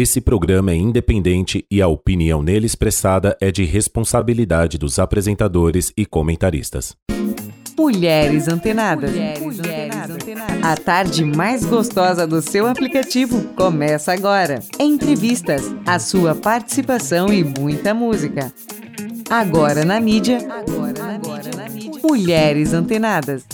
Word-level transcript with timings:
Esse 0.00 0.20
programa 0.20 0.70
é 0.70 0.76
independente 0.76 1.66
e 1.68 1.82
a 1.82 1.88
opinião 1.88 2.40
nele 2.40 2.66
expressada 2.66 3.36
é 3.40 3.50
de 3.50 3.64
responsabilidade 3.64 4.78
dos 4.78 4.96
apresentadores 4.96 5.92
e 5.96 6.06
comentaristas. 6.06 6.94
Mulheres 7.76 8.46
Antenadas. 8.46 9.10
Mulheres, 9.10 9.58
Antenadas. 10.08 10.62
A 10.62 10.76
tarde 10.76 11.24
mais 11.24 11.64
gostosa 11.64 12.28
do 12.28 12.40
seu 12.40 12.68
aplicativo 12.68 13.42
começa 13.56 14.12
agora. 14.12 14.60
Entrevistas, 14.78 15.62
a 15.84 15.98
sua 15.98 16.32
participação 16.32 17.32
e 17.32 17.42
muita 17.42 17.92
música. 17.92 18.52
Agora 19.28 19.84
na 19.84 19.98
mídia. 19.98 20.38
Agora 20.48 20.92
na, 20.92 21.18
mídia. 21.18 21.50
na 21.56 21.68
mídia. 21.68 22.00
Mulheres 22.04 22.72
Antenadas. 22.72 23.44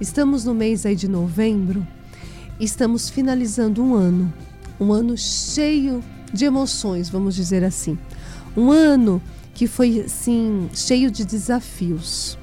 Estamos 0.00 0.46
no 0.46 0.54
mês 0.54 0.86
aí 0.86 0.96
de 0.96 1.08
novembro 1.08 1.86
estamos 2.64 3.08
finalizando 3.08 3.82
um 3.82 3.94
ano, 3.94 4.32
um 4.78 4.92
ano 4.92 5.16
cheio 5.16 6.02
de 6.32 6.44
emoções, 6.44 7.08
vamos 7.08 7.34
dizer 7.34 7.64
assim. 7.64 7.98
Um 8.56 8.70
ano 8.70 9.20
que 9.54 9.66
foi 9.66 10.00
assim 10.00 10.68
cheio 10.72 11.10
de 11.10 11.24
desafios. 11.24 12.38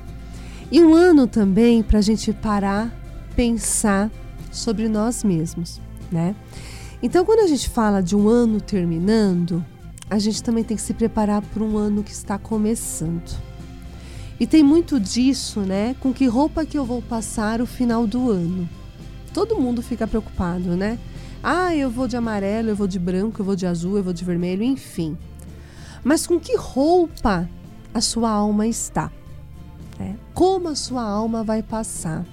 E 0.71 0.81
um 0.81 0.93
ano 0.93 1.25
também 1.25 1.81
para 1.81 1.99
a 1.99 2.01
gente 2.01 2.31
parar, 2.33 2.93
pensar 3.35 4.11
sobre 4.51 4.87
nós 4.87 5.23
mesmos, 5.23 5.79
né? 6.11 6.35
Então, 7.01 7.23
quando 7.23 7.39
a 7.39 7.47
gente 7.47 7.69
fala 7.69 8.01
de 8.01 8.15
um 8.15 8.27
ano 8.27 8.59
terminando, 8.59 9.65
a 10.09 10.19
gente 10.19 10.43
também 10.43 10.63
tem 10.63 10.75
que 10.75 10.83
se 10.83 10.93
preparar 10.93 11.41
para 11.41 11.63
um 11.63 11.77
ano 11.77 12.03
que 12.03 12.11
está 12.11 12.37
começando. 12.37 13.37
E 14.39 14.45
tem 14.45 14.63
muito 14.63 14.99
disso, 14.99 15.61
né? 15.61 15.95
Com 15.99 16.13
que 16.13 16.25
roupa 16.25 16.65
que 16.65 16.77
eu 16.77 16.85
vou 16.85 17.01
passar 17.01 17.61
o 17.61 17.65
final 17.65 18.05
do 18.05 18.29
ano? 18.29 18.69
Todo 19.29 19.59
mundo 19.59 19.81
fica 19.81 20.07
preocupado, 20.07 20.75
né? 20.75 20.99
Ah, 21.41 21.73
eu 21.75 21.89
vou 21.89 22.07
de 22.07 22.17
amarelo, 22.17 22.69
eu 22.69 22.75
vou 22.75 22.87
de 22.87 22.99
branco, 22.99 23.41
eu 23.41 23.45
vou 23.45 23.55
de 23.55 23.65
azul, 23.65 23.97
eu 23.97 24.03
vou 24.03 24.13
de 24.13 24.25
vermelho, 24.25 24.63
enfim. 24.63 25.17
Mas 26.03 26.27
com 26.27 26.39
que 26.39 26.55
roupa 26.57 27.49
a 27.93 28.01
sua 28.01 28.29
alma 28.29 28.67
está? 28.67 29.11
É. 29.99 30.15
Como 30.33 30.67
a 30.67 30.75
sua 30.75 31.03
alma 31.03 31.43
vai 31.43 31.63
passar? 31.63 32.25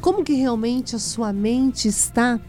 Como 0.00 0.24
que 0.24 0.34
realmente 0.34 0.96
a 0.96 0.98
sua 0.98 1.32
mente 1.32 1.88
está 1.88 2.40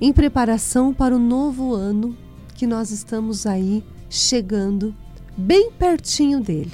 em 0.00 0.12
preparação 0.12 0.92
para 0.92 1.14
o 1.14 1.18
novo 1.18 1.74
ano 1.74 2.16
que 2.54 2.66
nós 2.66 2.90
estamos 2.90 3.46
aí 3.46 3.84
chegando 4.08 4.94
bem 5.36 5.70
pertinho 5.70 6.40
dele? 6.40 6.72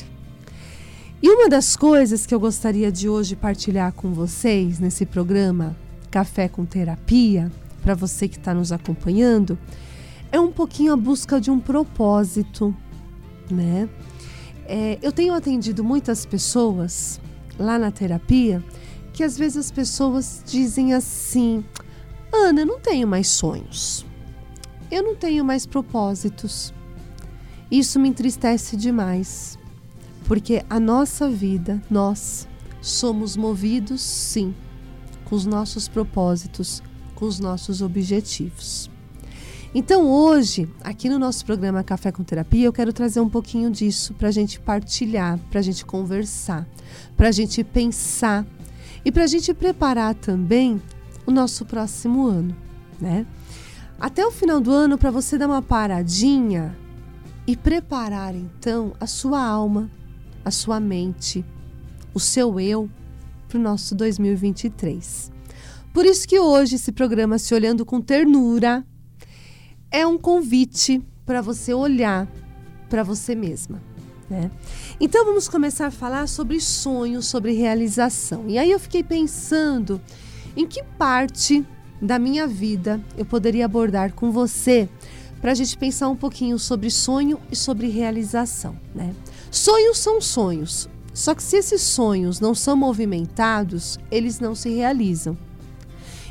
E 1.22 1.28
uma 1.28 1.48
das 1.48 1.77
coisas 1.77 2.27
que 2.27 2.34
eu 2.34 2.41
gostaria 2.41 2.92
de 2.92 3.08
hoje 3.08 3.34
partilhar 3.34 3.92
com 3.92 4.12
vocês 4.12 4.78
nesse 4.78 5.06
programa 5.06 5.77
Café 6.17 6.48
com 6.48 6.64
Terapia, 6.64 7.53
para 7.83 7.92
você 7.92 8.27
que 8.27 8.39
está 8.39 8.55
nos 8.55 8.72
acompanhando, 8.72 9.59
é 10.33 10.41
um 10.41 10.50
pouquinho 10.50 10.95
a 10.95 10.97
busca 10.97 11.39
de 11.39 11.50
um 11.50 11.61
propósito, 11.61 12.75
né? 13.50 13.86
É, 14.64 14.98
eu 15.03 15.12
tenho 15.12 15.34
atendido 15.34 15.84
muitas 15.84 16.25
pessoas 16.25 17.20
lá 17.58 17.78
na 17.78 17.91
terapia 17.91 18.64
que 19.12 19.23
às 19.23 19.36
vezes 19.36 19.58
as 19.58 19.70
pessoas 19.70 20.42
dizem 20.47 20.95
assim: 20.95 21.62
Ana, 22.33 22.62
eu 22.62 22.67
não 22.67 22.80
tenho 22.80 23.06
mais 23.06 23.28
sonhos, 23.28 24.06
eu 24.91 25.03
não 25.03 25.14
tenho 25.14 25.45
mais 25.45 25.67
propósitos. 25.67 26.73
Isso 27.70 28.01
me 28.01 28.08
entristece 28.08 28.75
demais, 28.75 29.58
porque 30.25 30.64
a 30.70 30.80
nossa 30.80 31.28
vida, 31.28 31.83
nós 31.91 32.48
somos 32.80 33.36
movidos, 33.36 34.01
sim, 34.01 34.55
com 35.27 35.36
os 35.36 35.44
nossos 35.44 35.88
propósitos, 35.88 36.82
com 37.14 37.27
os 37.27 37.38
nossos 37.38 37.82
objetivos. 37.82 38.91
Então, 39.74 40.08
hoje, 40.08 40.68
aqui 40.83 41.08
no 41.08 41.18
nosso 41.18 41.44
programa 41.44 41.84
Café 41.84 42.10
com 42.10 42.24
Terapia, 42.24 42.64
eu 42.64 42.72
quero 42.72 42.92
trazer 42.92 43.20
um 43.20 43.28
pouquinho 43.28 43.70
disso 43.70 44.14
para 44.14 44.28
a 44.28 44.33
gente 44.33 44.58
partilhar, 44.58 45.38
para 45.50 45.60
a 45.60 45.62
gente 45.62 45.84
conversar, 45.84 46.67
para 47.17 47.28
a 47.28 47.33
gente 47.33 47.62
pensar 47.62 48.46
e 49.05 49.12
para 49.12 49.24
a 49.24 49.27
gente 49.27 49.52
preparar 49.52 50.14
também 50.14 50.80
o 51.27 51.30
nosso 51.30 51.67
próximo 51.67 52.27
ano, 52.27 52.56
né? 52.98 53.27
Até 54.01 54.24
o 54.24 54.30
final 54.30 54.61
do 54.61 54.72
ano, 54.72 54.96
para 54.96 55.11
você 55.11 55.36
dar 55.36 55.46
uma 55.46 55.61
paradinha 55.61 56.77
e 57.46 57.56
preparar 57.56 58.34
então 58.34 58.95
a 59.01 59.06
sua 59.06 59.45
alma, 59.45 59.90
a 60.45 60.51
sua 60.51 60.80
mente, 60.80 61.45
o 62.14 62.20
seu 62.20 62.58
eu 62.61 62.89
para 63.56 63.58
o 63.58 63.62
nosso 63.62 63.94
2023. 63.94 65.33
Por 65.92 66.05
isso 66.05 66.28
que 66.28 66.39
hoje 66.39 66.77
esse 66.77 66.92
programa 66.92 67.39
Se 67.39 67.55
Olhando 67.55 67.86
com 67.86 68.02
Ternura 68.02 68.84
é 69.90 70.06
um 70.06 70.18
convite 70.18 71.02
para 71.24 71.40
você 71.40 71.72
olhar 71.72 72.28
para 72.90 73.02
você 73.02 73.34
mesma. 73.34 73.83
Né? 74.28 74.50
Então 75.00 75.24
vamos 75.24 75.48
começar 75.48 75.86
a 75.86 75.90
falar 75.90 76.28
sobre 76.28 76.61
sonhos, 76.61 77.27
sobre 77.27 77.52
realização. 77.52 78.45
E 78.46 78.58
aí 78.58 78.70
eu 78.70 78.78
fiquei 78.78 79.02
pensando 79.02 80.00
em 80.55 80.66
que 80.66 80.83
parte 80.98 81.64
da 82.00 82.18
minha 82.18 82.46
vida 82.46 83.00
eu 83.16 83.24
poderia 83.24 83.64
abordar 83.64 84.12
com 84.12 84.30
você 84.30 84.86
para 85.40 85.52
a 85.52 85.55
gente 85.55 85.78
pensar 85.78 86.08
um 86.08 86.16
pouquinho 86.16 86.58
sobre 86.58 86.90
sonho 86.90 87.40
e 87.50 87.56
sobre 87.56 87.89
realização. 87.89 88.77
Né? 88.95 89.14
Sonhos 89.50 89.96
são 89.98 90.20
sonhos, 90.20 90.89
só 91.16 91.34
que 91.34 91.42
se 91.42 91.56
esses 91.56 91.80
sonhos 91.80 92.40
não 92.40 92.54
são 92.54 92.77
movimentados, 92.77 93.98
eles 94.10 94.38
não 94.38 94.54
se 94.54 94.68
realizam. 94.68 95.34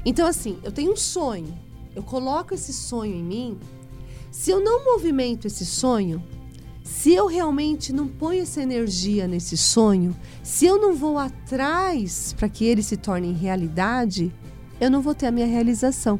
Então, 0.06 0.28
assim, 0.28 0.60
eu 0.62 0.72
tenho 0.72 0.94
um 0.94 0.96
sonho, 0.96 1.52
eu 1.96 2.04
coloco 2.04 2.54
esse 2.54 2.72
sonho 2.72 3.16
em 3.16 3.24
mim. 3.24 3.58
Se 4.30 4.52
eu 4.52 4.60
não 4.64 4.86
movimento 4.86 5.48
esse 5.48 5.66
sonho, 5.66 6.24
se 6.84 7.12
eu 7.12 7.26
realmente 7.26 7.92
não 7.92 8.08
ponho 8.08 8.44
essa 8.44 8.62
energia 8.62 9.28
nesse 9.28 9.58
sonho, 9.58 10.16
se 10.44 10.68
eu 10.68 10.80
não 10.80 10.94
vou 10.94 11.18
atrás 11.18 12.34
para 12.34 12.48
que 12.48 12.64
ele 12.64 12.84
se 12.84 12.96
torne 12.96 13.34
realidade, 13.34 14.32
eu 14.80 14.92
não 14.92 15.02
vou 15.02 15.16
ter 15.16 15.26
a 15.26 15.32
minha 15.32 15.48
realização. 15.48 16.20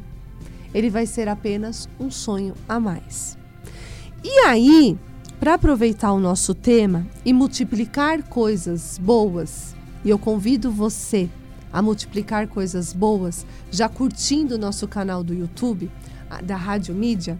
Ele 0.74 0.90
vai 0.90 1.06
ser 1.06 1.28
apenas 1.28 1.88
um 2.00 2.10
sonho 2.10 2.52
a 2.68 2.80
mais. 2.80 3.38
E 4.24 4.40
aí, 4.40 4.98
para 5.38 5.54
aproveitar 5.54 6.12
o 6.12 6.20
nosso 6.20 6.54
tema 6.54 7.06
e 7.24 7.32
multiplicar 7.32 8.22
coisas 8.22 8.98
boas, 8.98 9.74
e 10.04 10.10
eu 10.10 10.18
convido 10.18 10.70
você 10.70 11.28
a 11.72 11.82
multiplicar 11.82 12.48
coisas 12.48 12.92
boas, 12.92 13.44
já 13.70 13.88
curtindo 13.88 14.54
o 14.54 14.58
nosso 14.58 14.88
canal 14.88 15.22
do 15.22 15.34
YouTube, 15.34 15.90
da 16.42 16.56
Rádio 16.56 16.94
Mídia, 16.94 17.38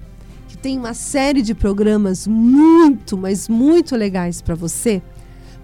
que 0.48 0.56
tem 0.56 0.78
uma 0.78 0.94
série 0.94 1.42
de 1.42 1.54
programas 1.54 2.26
muito, 2.26 3.16
mas 3.16 3.48
muito 3.48 3.96
legais 3.96 4.42
para 4.42 4.54
você, 4.54 5.02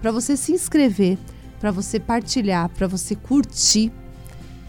para 0.01 0.11
você 0.11 0.35
se 0.35 0.51
inscrever, 0.51 1.17
para 1.59 1.71
você 1.71 1.99
partilhar, 1.99 2.67
para 2.69 2.87
você 2.87 3.15
curtir 3.15 3.91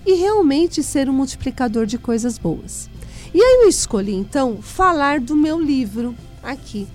e 0.07 0.15
realmente 0.15 0.83
ser 0.83 1.09
um 1.09 1.13
multiplicador 1.13 1.87
de 1.87 1.99
coisas 1.99 2.37
boas. 2.37 2.91
E 3.33 3.43
aí 3.43 3.63
eu 3.63 3.69
escolhi 3.69 4.15
então 4.15 4.61
falar 4.61 5.19
do 5.19 5.35
meu 5.35 5.61
livro 5.61 6.15
aqui, 6.43 6.87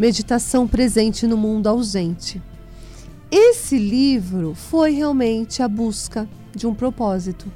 Meditação 0.00 0.66
Presente 0.66 1.26
no 1.26 1.36
Mundo 1.36 1.66
Ausente. 1.66 2.40
Esse 3.30 3.76
livro 3.76 4.54
foi 4.54 4.92
realmente 4.92 5.62
a 5.62 5.68
busca 5.68 6.26
de 6.56 6.66
um 6.66 6.74
propósito. 6.74 7.52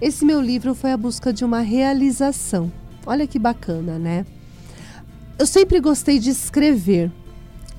Esse 0.00 0.24
meu 0.24 0.40
livro 0.40 0.76
foi 0.76 0.92
a 0.92 0.96
busca 0.96 1.32
de 1.32 1.44
uma 1.44 1.58
realização. 1.58 2.70
Olha 3.04 3.26
que 3.26 3.36
bacana, 3.36 3.98
né? 3.98 4.24
Eu 5.36 5.44
sempre 5.44 5.80
gostei 5.80 6.20
de 6.20 6.30
escrever. 6.30 7.10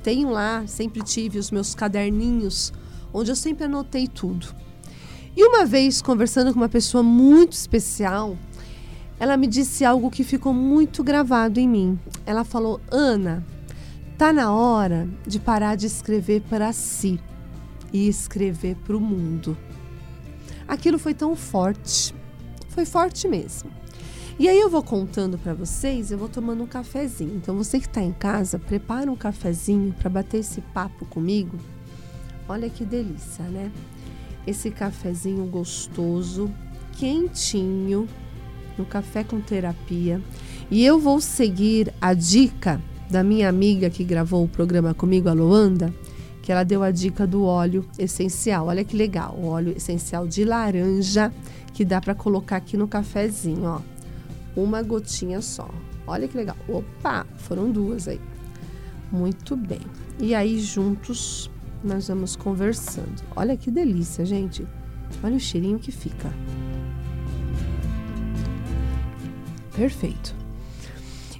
Tenho 0.03 0.30
lá, 0.30 0.68
sempre 0.68 1.01
tive 1.01 1.40
os 1.40 1.50
meus 1.50 1.74
caderninhos, 1.74 2.74
onde 3.13 3.31
eu 3.31 3.38
sempre 3.38 3.63
anotei 3.63 4.06
tudo. 4.06 4.53
E 5.34 5.41
uma 5.46 5.66
vez, 5.66 6.01
conversando 6.01 6.51
com 6.51 6.59
uma 6.59 6.68
pessoa 6.68 7.01
muito 7.01 7.53
especial, 7.53 8.38
ela 9.18 9.38
me 9.38 9.47
disse 9.47 9.86
algo 9.86 10.12
que 10.12 10.25
ficou 10.25 10.53
muito 10.53 11.06
gravado 11.06 11.57
em 11.57 11.69
mim. 11.69 11.98
Ela 12.25 12.44
falou: 12.44 12.81
Ana, 12.92 13.45
Tá 14.19 14.33
na 14.33 14.54
hora 14.54 15.07
de 15.25 15.39
parar 15.39 15.75
de 15.75 15.86
escrever 15.86 16.42
para 16.42 16.74
si 16.74 17.18
e 17.94 18.06
escrever 18.10 18.75
para 18.75 18.98
o 18.98 19.00
mundo. 19.00 19.57
Aquilo 20.68 21.00
foi 21.00 21.13
tão 21.13 21.38
forte, 21.38 22.13
foi 22.68 22.83
forte 22.83 23.30
mesmo. 23.30 23.71
E 24.38 24.50
aí 24.50 24.60
eu 24.60 24.69
vou 24.69 24.83
contando 24.83 25.38
para 25.38 25.54
vocês, 25.54 26.12
eu 26.12 26.18
vou 26.18 26.27
tomando 26.27 26.62
um 26.62 26.68
cafezinho. 26.68 27.38
Então 27.38 27.56
você 27.56 27.80
que 27.80 27.88
está 27.88 28.01
em 28.01 28.12
casa, 28.12 28.60
prepara 28.60 29.10
um 29.10 29.16
cafezinho 29.16 29.94
para 29.94 30.10
bater 30.10 30.39
esse 30.39 30.60
papo 30.60 31.06
comigo. 31.06 31.57
Olha 32.50 32.69
que 32.69 32.83
delícia, 32.83 33.45
né? 33.45 33.72
Esse 34.45 34.69
cafezinho 34.69 35.45
gostoso, 35.45 36.54
quentinho, 36.98 38.06
no 38.77 38.86
café 38.86 39.24
com 39.24 39.39
terapia. 39.39 40.22
E 40.69 40.83
eu 40.83 41.00
vou 41.00 41.22
seguir 41.22 41.94
a 42.01 42.13
dica 42.13 42.81
da 43.10 43.24
minha 43.24 43.50
amiga 43.50 43.90
que 43.90 44.04
gravou 44.04 44.44
o 44.44 44.48
programa 44.48 44.94
comigo, 44.94 45.30
a 45.30 45.34
Loanda, 45.34 45.94
que 46.42 46.52
ela 46.52 46.64
deu 46.64 46.84
a 46.84 46.92
dica 46.92 47.26
do 47.26 47.44
óleo 47.44 47.86
essencial. 47.98 48.68
Olha 48.68 48.84
que 48.84 48.96
legal, 48.96 49.36
o 49.38 49.48
óleo 49.48 49.74
essencial 49.76 50.28
de 50.28 50.44
laranja 50.44 51.34
que 51.74 51.84
dá 51.84 52.00
para 52.00 52.14
colocar 52.14 52.58
aqui 52.58 52.78
no 52.78 52.88
cafezinho, 52.88 53.66
ó. 53.66 53.82
uma 54.56 54.82
gotinha 54.82 55.42
só. 55.42 55.70
Olha 56.06 56.28
que 56.28 56.38
legal. 56.38 56.58
Opa, 56.68 57.26
foram 57.38 57.72
duas 57.72 58.08
aí. 58.08 58.20
Muito 59.12 59.56
bem. 59.56 59.82
E 60.20 60.36
aí 60.36 60.60
juntos 60.60 61.50
nós 61.84 62.08
vamos 62.08 62.36
conversando. 62.36 63.24
Olha 63.36 63.56
que 63.56 63.72
delícia, 63.72 64.26
gente. 64.26 64.68
Olha 65.24 65.36
o 65.36 65.40
cheirinho 65.40 65.80
que 65.80 65.92
fica. 65.92 66.34
Perfeito. 69.76 70.36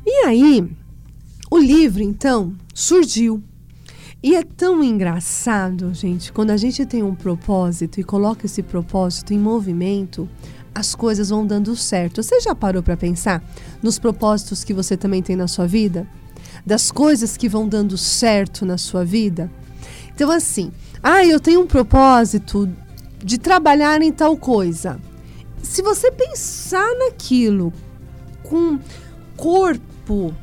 E 0.06 0.25
aí, 0.25 0.69
o 1.49 1.57
livro 1.57 2.03
então 2.03 2.53
surgiu. 2.73 3.43
E 4.21 4.35
é 4.35 4.43
tão 4.43 4.83
engraçado, 4.83 5.93
gente, 5.93 6.31
quando 6.33 6.51
a 6.51 6.57
gente 6.57 6.85
tem 6.85 7.01
um 7.01 7.15
propósito 7.15 7.99
e 7.99 8.03
coloca 8.03 8.45
esse 8.45 8.61
propósito 8.61 9.33
em 9.33 9.39
movimento, 9.39 10.29
as 10.75 10.93
coisas 10.93 11.29
vão 11.29 11.47
dando 11.47 11.75
certo. 11.75 12.21
Você 12.21 12.39
já 12.41 12.53
parou 12.53 12.83
para 12.83 12.97
pensar 12.97 13.43
nos 13.81 13.97
propósitos 13.97 14.63
que 14.63 14.73
você 14.73 14.97
também 14.97 15.21
tem 15.21 15.35
na 15.35 15.47
sua 15.47 15.65
vida? 15.65 16.05
Das 16.65 16.91
coisas 16.91 17.37
que 17.37 17.47
vão 17.47 17.67
dando 17.67 17.97
certo 17.97 18.65
na 18.65 18.77
sua 18.77 19.05
vida? 19.05 19.49
Então, 20.13 20.29
assim, 20.29 20.71
ah, 21.01 21.25
eu 21.25 21.39
tenho 21.39 21.61
um 21.61 21.67
propósito 21.67 22.69
de 23.23 23.37
trabalhar 23.37 24.01
em 24.01 24.11
tal 24.11 24.35
coisa. 24.35 24.99
Se 25.63 25.81
você 25.81 26.11
pensar 26.11 26.87
naquilo 26.97 27.71
com 28.43 28.77
corpo, 29.37 30.33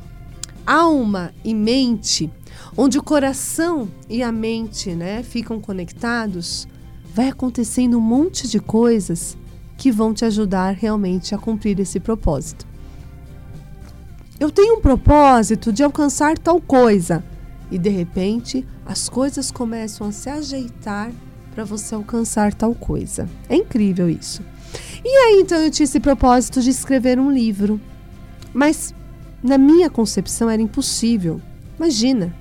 alma 0.67 1.33
e 1.45 1.53
mente, 1.53 2.29
onde 2.75 2.99
o 2.99 3.03
coração 3.03 3.87
e 4.09 4.21
a 4.21 4.31
mente 4.31 4.91
né, 4.91 5.23
ficam 5.23 5.61
conectados, 5.61 6.67
vai 7.15 7.29
acontecendo 7.29 7.97
um 7.97 8.01
monte 8.01 8.47
de 8.47 8.59
coisas 8.59 9.37
que 9.77 9.91
vão 9.91 10.13
te 10.13 10.25
ajudar 10.25 10.75
realmente 10.75 11.33
a 11.33 11.37
cumprir 11.37 11.79
esse 11.79 11.99
propósito. 11.99 12.67
Eu 14.39 14.51
tenho 14.51 14.75
um 14.77 14.81
propósito 14.81 15.71
de 15.71 15.83
alcançar 15.83 16.37
tal 16.37 16.59
coisa 16.59 17.23
e 17.71 17.77
de 17.77 17.89
repente 17.89 18.67
as 18.85 19.09
coisas 19.09 19.49
começam 19.49 20.07
a 20.07 20.11
se 20.11 20.29
ajeitar 20.29 21.11
para 21.55 21.63
você 21.63 21.95
alcançar 21.95 22.53
tal 22.53 22.75
coisa. 22.75 23.27
É 23.49 23.55
incrível 23.55 24.09
isso. 24.09 24.43
E 25.03 25.09
aí 25.09 25.41
então 25.41 25.59
eu 25.59 25.71
tinha 25.71 25.85
esse 25.85 25.99
propósito 25.99 26.61
de 26.61 26.69
escrever 26.69 27.19
um 27.19 27.31
livro. 27.31 27.79
Mas 28.53 28.93
na 29.47 29.57
minha 29.57 29.89
concepção 29.89 30.49
era 30.49 30.61
impossível. 30.61 31.41
Imagina. 31.77 32.33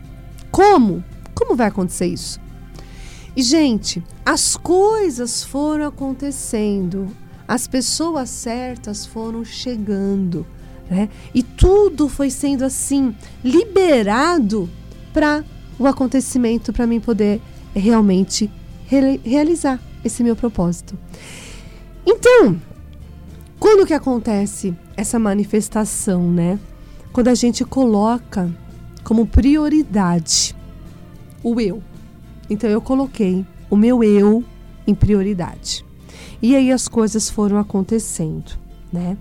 Como? 0.51 1.05
Como 1.35 1.55
vai 1.55 1.69
acontecer 1.69 2.07
isso? 2.07 2.41
E 3.37 3.43
gente, 3.43 4.03
as 4.25 4.57
coisas 4.57 5.45
foram 5.45 5.87
acontecendo 5.87 7.11
as 7.49 7.67
pessoas 7.67 8.29
certas 8.29 9.07
foram 9.07 9.45
chegando, 9.45 10.47
né? 10.91 11.09
E 11.35 11.43
tudo 11.43 12.09
foi 12.09 12.31
sendo 12.31 12.65
assim 12.65 13.15
liberado 13.45 14.69
para 15.13 15.45
o 15.79 15.87
acontecimento 15.87 16.73
para 16.73 16.87
mim 16.87 17.01
poder 17.01 17.41
realmente 17.75 18.51
re 18.87 19.21
realizar 19.25 19.81
esse 20.05 20.23
meu 20.25 20.35
propósito. 20.35 20.99
Então, 22.05 22.61
quando 23.59 23.87
que 23.87 23.95
acontece 23.95 24.75
essa 24.97 25.19
manifestação, 25.19 26.31
né? 26.31 26.59
Quando 27.17 27.29
a 27.29 27.35
gente 27.35 27.65
coloca 27.65 28.55
como 29.03 29.27
prioridade 29.27 30.55
o 31.43 31.59
eu. 31.59 31.83
Então 32.51 32.69
eu 32.69 32.79
coloquei 32.79 33.43
o 33.71 33.75
meu 33.75 34.05
eu 34.05 34.45
em 34.87 34.95
prioridade. 34.95 35.83
E 36.43 36.55
aí 36.55 36.71
as 36.71 36.87
coisas 36.89 37.31
foram 37.31 37.57
acontecendo, 37.57 38.53
né? 38.93 39.17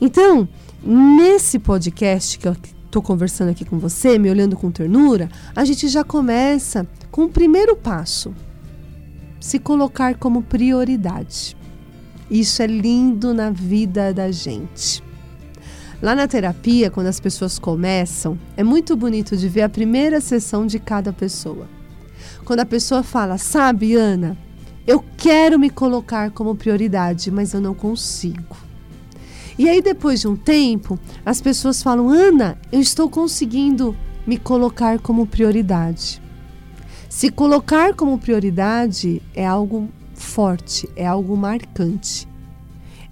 Então, 0.00 0.48
nesse 0.82 1.60
podcast 1.60 2.40
que 2.40 2.48
eu 2.48 2.56
estou 2.86 3.00
conversando 3.00 3.50
aqui 3.50 3.64
com 3.64 3.78
você, 3.78 4.18
me 4.18 4.28
olhando 4.28 4.56
com 4.56 4.68
ternura, 4.72 5.28
a 5.54 5.64
gente 5.64 5.86
já 5.86 6.02
começa 6.02 6.88
com 7.08 7.26
o 7.26 7.28
primeiro 7.28 7.76
passo: 7.76 8.34
se 9.38 9.60
colocar 9.60 10.16
como 10.16 10.42
prioridade. 10.42 11.56
Isso 12.28 12.60
é 12.62 12.66
lindo 12.66 13.32
na 13.32 13.48
vida 13.48 14.12
da 14.12 14.28
gente. 14.32 15.06
Lá 16.00 16.14
na 16.14 16.28
terapia, 16.28 16.90
quando 16.90 17.08
as 17.08 17.18
pessoas 17.18 17.58
começam, 17.58 18.38
é 18.56 18.62
muito 18.62 18.96
bonito 18.96 19.36
de 19.36 19.48
ver 19.48 19.62
a 19.62 19.68
primeira 19.68 20.20
sessão 20.20 20.64
de 20.64 20.78
cada 20.78 21.12
pessoa. 21.12 21.66
Quando 22.44 22.60
a 22.60 22.66
pessoa 22.66 23.02
fala, 23.02 23.36
sabe, 23.36 23.96
Ana, 23.96 24.36
eu 24.86 25.04
quero 25.16 25.58
me 25.58 25.68
colocar 25.68 26.30
como 26.30 26.54
prioridade, 26.54 27.30
mas 27.32 27.52
eu 27.52 27.60
não 27.60 27.74
consigo. 27.74 28.56
E 29.58 29.68
aí, 29.68 29.82
depois 29.82 30.20
de 30.20 30.28
um 30.28 30.36
tempo, 30.36 30.96
as 31.26 31.40
pessoas 31.40 31.82
falam: 31.82 32.08
Ana, 32.08 32.56
eu 32.70 32.80
estou 32.80 33.10
conseguindo 33.10 33.96
me 34.24 34.38
colocar 34.38 35.00
como 35.00 35.26
prioridade. 35.26 36.22
Se 37.08 37.28
colocar 37.28 37.92
como 37.94 38.18
prioridade 38.18 39.20
é 39.34 39.44
algo 39.44 39.88
forte, 40.14 40.88
é 40.94 41.04
algo 41.04 41.36
marcante. 41.36 42.27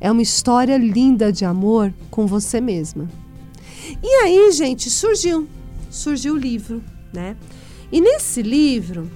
É 0.01 0.11
uma 0.11 0.23
história 0.23 0.77
linda 0.77 1.33
de 1.33 1.45
amor 1.45 1.93
com 2.11 2.27
você 2.27 2.61
mesma. 2.61 3.09
E 4.03 4.09
aí, 4.25 4.53
gente, 4.53 4.91
surgiu, 4.91 5.49
surgiu 5.91 6.35
o 6.35 6.39
livro, 6.39 6.83
né? 7.13 7.37
E 7.91 8.01
nesse 8.01 8.43
livro, 8.43 9.09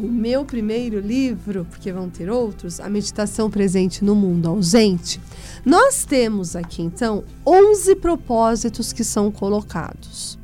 o 0.00 0.06
meu 0.06 0.44
primeiro 0.44 1.00
livro, 1.00 1.66
porque 1.68 1.92
vão 1.92 2.08
ter 2.08 2.30
outros, 2.30 2.78
A 2.78 2.88
Meditação 2.88 3.50
Presente 3.50 4.04
no 4.04 4.14
Mundo 4.14 4.48
Ausente, 4.48 5.20
nós 5.64 6.04
temos 6.04 6.54
aqui 6.54 6.82
então 6.82 7.24
11 7.44 7.96
propósitos 7.96 8.92
que 8.92 9.02
são 9.02 9.30
colocados. 9.30 10.38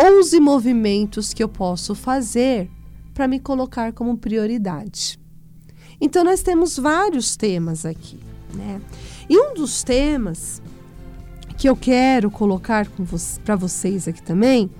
11 0.00 0.40
movimentos 0.40 1.34
que 1.34 1.42
eu 1.42 1.48
posso 1.48 1.94
fazer 1.94 2.70
para 3.12 3.28
me 3.28 3.38
colocar 3.38 3.92
como 3.92 4.16
prioridade. 4.16 5.20
Então 6.00 6.24
nós 6.24 6.42
temos 6.42 6.78
vários 6.78 7.36
temas 7.36 7.84
aqui, 7.84 8.18
né? 8.54 8.80
E 9.28 9.38
um 9.38 9.54
dos 9.54 9.82
temas 9.82 10.62
que 11.56 11.68
eu 11.68 11.76
quero 11.76 12.30
colocar 12.30 12.86
para 13.44 13.56
vocês 13.56 14.08
aqui 14.08 14.22
também 14.22 14.70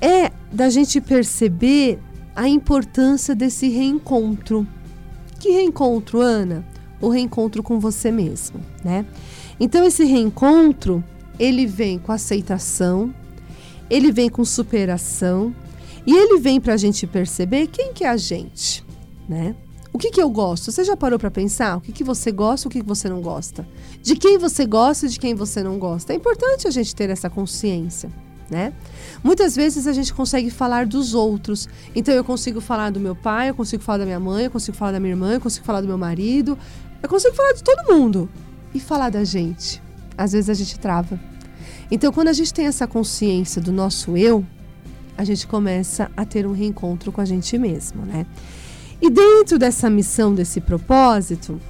é 0.00 0.30
da 0.52 0.70
gente 0.70 1.00
perceber 1.00 1.98
a 2.34 2.48
importância 2.48 3.34
desse 3.34 3.68
reencontro. 3.68 4.66
Que 5.40 5.50
reencontro, 5.50 6.20
Ana? 6.20 6.64
O 7.00 7.08
reencontro 7.08 7.62
com 7.62 7.80
você 7.80 8.10
mesmo, 8.10 8.60
né? 8.84 9.04
Então 9.58 9.84
esse 9.84 10.04
reencontro, 10.04 11.02
ele 11.38 11.66
vem 11.66 11.98
com 11.98 12.12
aceitação, 12.12 13.14
ele 13.90 14.12
vem 14.12 14.28
com 14.28 14.44
superação 14.44 15.54
e 16.06 16.14
ele 16.14 16.38
vem 16.38 16.60
para 16.60 16.74
a 16.74 16.76
gente 16.76 17.06
perceber 17.06 17.66
quem 17.66 17.92
que 17.92 18.04
é 18.04 18.08
a 18.08 18.16
gente, 18.16 18.84
né? 19.28 19.54
O 19.96 19.98
que, 19.98 20.10
que 20.10 20.20
eu 20.20 20.28
gosto? 20.28 20.70
Você 20.70 20.84
já 20.84 20.94
parou 20.94 21.18
para 21.18 21.30
pensar? 21.30 21.78
O 21.78 21.80
que, 21.80 21.90
que 21.90 22.04
você 22.04 22.30
gosta, 22.30 22.68
o 22.68 22.70
que, 22.70 22.80
que 22.80 22.86
você 22.86 23.08
não 23.08 23.22
gosta? 23.22 23.66
De 24.02 24.14
quem 24.14 24.36
você 24.36 24.66
gosta 24.66 25.06
e 25.06 25.08
de 25.08 25.18
quem 25.18 25.34
você 25.34 25.62
não 25.62 25.78
gosta? 25.78 26.12
É 26.12 26.16
importante 26.16 26.68
a 26.68 26.70
gente 26.70 26.94
ter 26.94 27.08
essa 27.08 27.30
consciência 27.30 28.12
né? 28.50 28.74
Muitas 29.24 29.56
vezes 29.56 29.86
a 29.86 29.94
gente 29.94 30.12
consegue 30.12 30.50
falar 30.50 30.84
dos 30.84 31.14
outros. 31.14 31.66
Então 31.94 32.14
eu 32.14 32.22
consigo 32.22 32.60
falar 32.60 32.90
do 32.90 33.00
meu 33.00 33.16
pai, 33.16 33.48
eu 33.48 33.54
consigo 33.54 33.82
falar 33.82 33.98
da 33.98 34.04
minha 34.04 34.20
mãe, 34.20 34.44
eu 34.44 34.50
consigo 34.50 34.76
falar 34.76 34.92
da 34.92 35.00
minha 35.00 35.12
irmã, 35.12 35.32
eu 35.32 35.40
consigo 35.40 35.64
falar 35.64 35.80
do 35.80 35.88
meu 35.88 35.96
marido, 35.96 36.58
eu 37.02 37.08
consigo 37.08 37.34
falar 37.34 37.54
de 37.54 37.64
todo 37.64 37.90
mundo. 37.90 38.28
E 38.74 38.78
falar 38.78 39.08
da 39.08 39.24
gente. 39.24 39.82
Às 40.16 40.32
vezes 40.32 40.50
a 40.50 40.54
gente 40.54 40.78
trava. 40.78 41.18
Então 41.90 42.12
quando 42.12 42.28
a 42.28 42.34
gente 42.34 42.52
tem 42.52 42.66
essa 42.66 42.86
consciência 42.86 43.62
do 43.62 43.72
nosso 43.72 44.14
eu, 44.14 44.44
a 45.16 45.24
gente 45.24 45.46
começa 45.46 46.10
a 46.14 46.26
ter 46.26 46.46
um 46.46 46.52
reencontro 46.52 47.10
com 47.10 47.22
a 47.22 47.24
gente 47.24 47.56
mesmo, 47.56 48.04
né? 48.04 48.26
E 49.00 49.10
dentro 49.10 49.58
dessa 49.58 49.90
missão, 49.90 50.34
desse 50.34 50.60
propósito, 50.60 51.60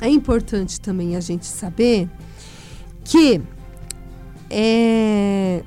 é 0.00 0.08
importante 0.08 0.80
também 0.80 1.16
a 1.16 1.20
gente 1.20 1.46
saber 1.46 2.08
que 3.04 3.40
é, 4.50 5.62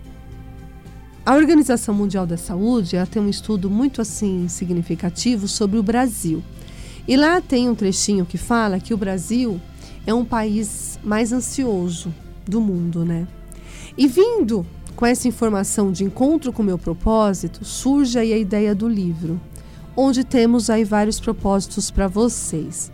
a 1.26 1.36
Organização 1.36 1.94
Mundial 1.94 2.26
da 2.26 2.38
Saúde 2.38 2.96
ela 2.96 3.06
tem 3.06 3.22
um 3.22 3.30
estudo 3.30 3.70
muito 3.70 4.02
assim 4.02 4.48
significativo 4.48 5.48
sobre 5.48 5.78
o 5.78 5.84
Brasil. 5.84 6.44
E 7.08 7.16
lá 7.16 7.42
tem 7.42 7.70
um 7.70 7.76
trechinho 7.76 8.26
que 8.26 8.38
fala 8.38 8.80
que 8.80 8.94
o 8.94 8.98
Brasil 8.98 9.60
é 10.06 10.14
um 10.14 10.26
país 10.26 11.00
mais 11.04 11.32
ansioso 11.32 12.14
do 12.46 12.60
mundo, 12.60 13.06
né? 13.06 13.28
E 13.98 14.08
vindo 14.08 14.66
com 14.96 15.06
essa 15.06 15.28
informação 15.28 15.92
de 15.92 16.04
encontro 16.04 16.52
com 16.52 16.62
o 16.62 16.66
meu 16.66 16.78
propósito, 16.78 17.66
surge 17.66 18.18
aí 18.18 18.34
a 18.34 18.38
ideia 18.38 18.74
do 18.74 18.88
livro, 18.88 19.40
onde 19.96 20.24
temos 20.24 20.70
aí 20.70 20.84
vários 20.84 21.20
propósitos 21.20 21.92
para 21.92 22.08
vocês. 22.08 22.92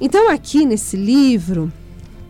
Então 0.00 0.30
aqui 0.30 0.64
nesse 0.64 0.96
livro, 0.96 1.72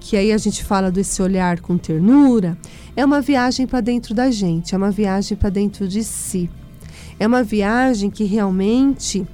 que 0.00 0.17
aí 0.17 0.33
a 0.33 0.38
gente 0.38 0.64
fala 0.64 0.90
desse 0.90 1.21
olhar 1.21 1.61
com 1.61 1.76
ternura, 1.76 2.57
é 2.97 3.05
uma 3.05 3.21
viagem 3.21 3.67
para 3.67 3.81
dentro 3.81 4.14
da 4.14 4.31
gente, 4.31 4.75
é 4.75 4.78
uma 4.78 4.90
viagem 4.90 5.37
para 5.37 5.50
dentro 5.50 5.87
de 5.87 6.02
si. 6.02 6.50
É 7.21 7.26
uma 7.26 7.43
viagem 7.43 8.11
que 8.11 8.25
realmente 8.25 9.26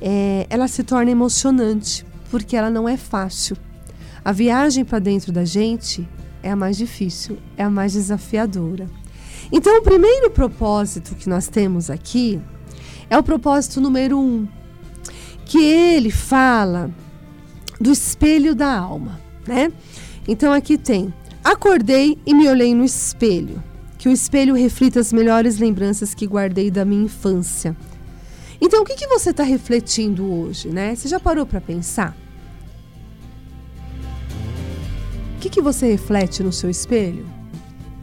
é, 0.00 0.46
ela 0.48 0.68
se 0.68 0.82
torna 0.82 1.10
emocionante, 1.10 2.04
porque 2.30 2.56
ela 2.56 2.70
não 2.70 2.88
é 2.88 2.96
fácil. 2.96 3.56
A 4.24 4.32
viagem 4.32 4.84
para 4.84 4.98
dentro 4.98 5.30
da 5.30 5.44
gente 5.44 6.08
é 6.42 6.50
a 6.50 6.56
mais 6.56 6.76
difícil, 6.76 7.38
é 7.56 7.62
a 7.62 7.70
mais 7.70 7.92
desafiadora. 7.92 8.88
Então, 9.52 9.78
o 9.78 9.82
primeiro 9.82 10.30
propósito 10.30 11.14
que 11.14 11.28
nós 11.28 11.46
temos 11.46 11.88
aqui 11.88 12.40
é 13.08 13.18
o 13.18 13.22
propósito 13.22 13.80
número 13.80 14.18
um, 14.18 14.46
que 15.44 15.62
ele 15.62 16.10
fala 16.10 16.90
do 17.80 17.92
espelho 17.92 18.54
da 18.54 18.76
alma, 18.76 19.20
né? 19.46 19.72
Então, 20.26 20.52
aqui 20.52 20.76
tem: 20.76 21.12
acordei 21.44 22.18
e 22.26 22.34
me 22.34 22.48
olhei 22.48 22.74
no 22.74 22.84
espelho, 22.84 23.62
que 23.98 24.08
o 24.08 24.12
espelho 24.12 24.54
reflita 24.54 24.98
as 24.98 25.12
melhores 25.12 25.58
lembranças 25.58 26.14
que 26.14 26.26
guardei 26.26 26.70
da 26.70 26.84
minha 26.84 27.04
infância. 27.04 27.76
Então, 28.60 28.82
o 28.82 28.84
que, 28.84 28.94
que 28.94 29.06
você 29.06 29.30
está 29.30 29.42
refletindo 29.42 30.24
hoje, 30.24 30.68
né? 30.68 30.94
Você 30.94 31.08
já 31.08 31.20
parou 31.20 31.46
para 31.46 31.60
pensar? 31.60 32.16
O 35.36 35.38
que, 35.38 35.50
que 35.50 35.60
você 35.60 35.90
reflete 35.90 36.42
no 36.42 36.52
seu 36.52 36.70
espelho? 36.70 37.26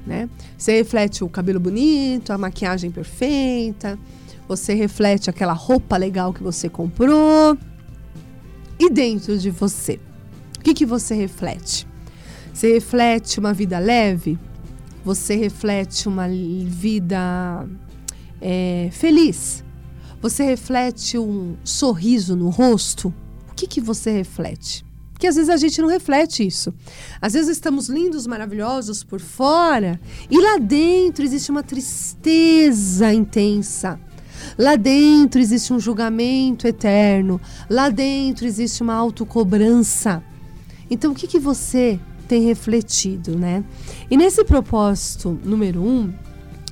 Né? 0.05 0.29
Você 0.57 0.77
reflete 0.77 1.23
o 1.23 1.29
cabelo 1.29 1.59
bonito, 1.59 2.31
a 2.31 2.37
maquiagem 2.37 2.91
perfeita, 2.91 3.97
você 4.47 4.73
reflete 4.73 5.29
aquela 5.29 5.53
roupa 5.53 5.97
legal 5.97 6.33
que 6.33 6.43
você 6.43 6.69
comprou. 6.69 7.57
E 8.79 8.89
dentro 8.89 9.37
de 9.37 9.49
você, 9.49 9.99
o 10.59 10.61
que, 10.61 10.73
que 10.73 10.85
você 10.85 11.15
reflete? 11.15 11.87
Você 12.53 12.73
reflete 12.73 13.39
uma 13.39 13.53
vida 13.53 13.79
leve? 13.79 14.37
Você 15.03 15.35
reflete 15.35 16.07
uma 16.07 16.27
vida 16.27 17.67
é, 18.41 18.89
feliz? 18.91 19.63
Você 20.21 20.43
reflete 20.43 21.17
um 21.17 21.57
sorriso 21.63 22.35
no 22.35 22.49
rosto? 22.49 23.13
O 23.51 23.55
que, 23.55 23.67
que 23.67 23.81
você 23.81 24.11
reflete? 24.11 24.85
Porque 25.11 25.27
às 25.27 25.35
vezes 25.35 25.49
a 25.49 25.57
gente 25.57 25.81
não 25.81 25.87
reflete 25.87 26.45
isso. 26.45 26.73
Às 27.21 27.33
vezes 27.33 27.49
estamos 27.49 27.87
lindos, 27.87 28.27
maravilhosos 28.27 29.03
por 29.03 29.19
fora 29.19 29.99
e 30.29 30.39
lá 30.39 30.57
dentro 30.57 31.23
existe 31.23 31.51
uma 31.51 31.63
tristeza 31.63 33.13
intensa. 33.13 33.99
Lá 34.57 34.75
dentro 34.75 35.41
existe 35.41 35.73
um 35.73 35.79
julgamento 35.79 36.67
eterno. 36.67 37.39
Lá 37.69 37.89
dentro 37.89 38.45
existe 38.45 38.81
uma 38.81 38.93
autocobrança. 38.93 40.23
Então, 40.89 41.11
o 41.11 41.15
que, 41.15 41.27
que 41.27 41.39
você 41.39 41.99
tem 42.27 42.43
refletido, 42.43 43.37
né? 43.37 43.63
E 44.09 44.17
nesse 44.17 44.43
propósito 44.43 45.39
número 45.43 45.81
um, 45.81 46.13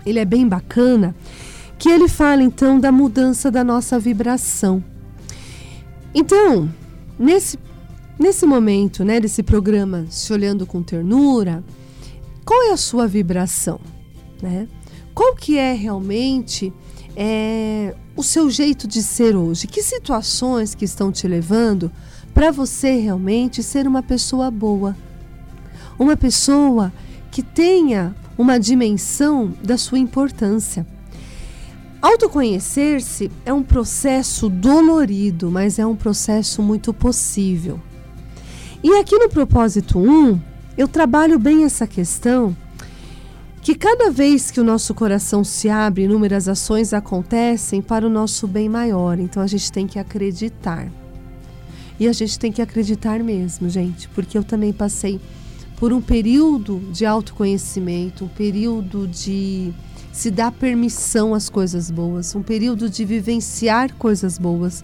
ele 0.06 0.20
é 0.20 0.26
bem 0.26 0.48
bacana 0.48 1.16
que 1.78 1.90
ele 1.90 2.08
fala 2.08 2.44
então 2.44 2.80
da 2.80 2.92
mudança 2.92 3.50
da 3.50 3.64
nossa 3.64 4.00
vibração. 4.00 4.84
Então, 6.14 6.72
nesse 7.18 7.58
nesse 8.22 8.46
momento, 8.46 9.04
né, 9.04 9.20
desse 9.20 9.42
programa 9.42 10.06
Se 10.08 10.32
Olhando 10.32 10.64
com 10.68 10.84
Ternura, 10.84 11.64
qual 12.46 12.70
é 12.70 12.72
a 12.72 12.78
sua 12.78 13.08
vibração, 13.08 13.80
né? 14.42 14.68
Qual 15.14 15.36
que 15.36 15.58
é 15.58 15.74
realmente 15.74 16.72
é, 17.16 17.96
o 18.16 18.24
seu 18.24 18.50
jeito 18.50 18.88
de 18.88 19.02
ser 19.02 19.36
hoje? 19.36 19.68
Que 19.68 19.82
situações 19.82 20.76
que 20.76 20.86
estão 20.86 21.12
te 21.12 21.28
levando 21.28 21.92
para 22.34 22.52
você 22.52 22.98
realmente 23.00 23.62
ser 23.62 23.88
uma 23.88 24.02
pessoa 24.02 24.50
boa? 24.50 24.96
Uma 26.00 26.16
pessoa 26.18 26.92
que 27.30 27.42
tenha 27.42 28.16
uma 28.38 28.60
dimensão 28.60 29.54
da 29.64 29.78
sua 29.78 30.00
importância. 30.00 30.86
Autoconhecer-se 32.02 33.32
é 33.46 33.54
um 33.54 33.62
processo 33.62 34.50
dolorido, 34.50 35.52
mas 35.52 35.78
é 35.78 35.86
um 35.86 35.96
processo 35.96 36.62
muito 36.62 36.94
possível. 36.94 37.80
E 38.84 38.98
aqui 38.98 39.16
no 39.20 39.30
propósito 39.30 40.00
1, 40.00 40.40
eu 40.76 40.88
trabalho 40.88 41.38
bem 41.38 41.64
essa 41.64 41.86
questão 41.86 42.58
que 43.62 43.76
cada 43.76 44.10
vez 44.10 44.50
que 44.50 44.60
o 44.60 44.64
nosso 44.64 44.94
coração 44.96 45.44
se 45.44 45.70
abre, 45.70 46.04
inúmeras 46.04 46.48
ações 46.48 46.94
acontecem 46.94 47.80
para 47.80 48.06
o 48.06 48.10
nosso 48.10 48.48
bem 48.48 48.68
maior. 48.68 49.20
Então 49.20 49.42
a 49.42 49.48
gente 49.48 49.72
tem 49.72 49.86
que 49.86 50.00
acreditar. 50.00 50.92
E 52.00 52.08
a 52.08 52.14
gente 52.14 52.40
tem 52.40 52.52
que 52.52 52.62
acreditar 52.62 53.20
mesmo, 53.24 53.70
gente, 53.70 54.10
porque 54.10 54.36
eu 54.36 54.44
também 54.44 54.74
passei 54.74 55.22
por 55.78 55.94
um 55.94 56.02
período 56.02 56.80
de 56.92 57.06
autoconhecimento, 57.06 58.26
um 58.26 58.28
período 58.28 59.08
de 59.08 59.72
se 60.12 60.32
dar 60.32 60.52
permissão 60.52 61.36
às 61.36 61.48
coisas 61.48 61.92
boas, 61.92 62.34
um 62.36 62.42
período 62.42 62.90
de 62.90 63.06
vivenciar 63.06 63.94
coisas 63.96 64.40
boas, 64.40 64.84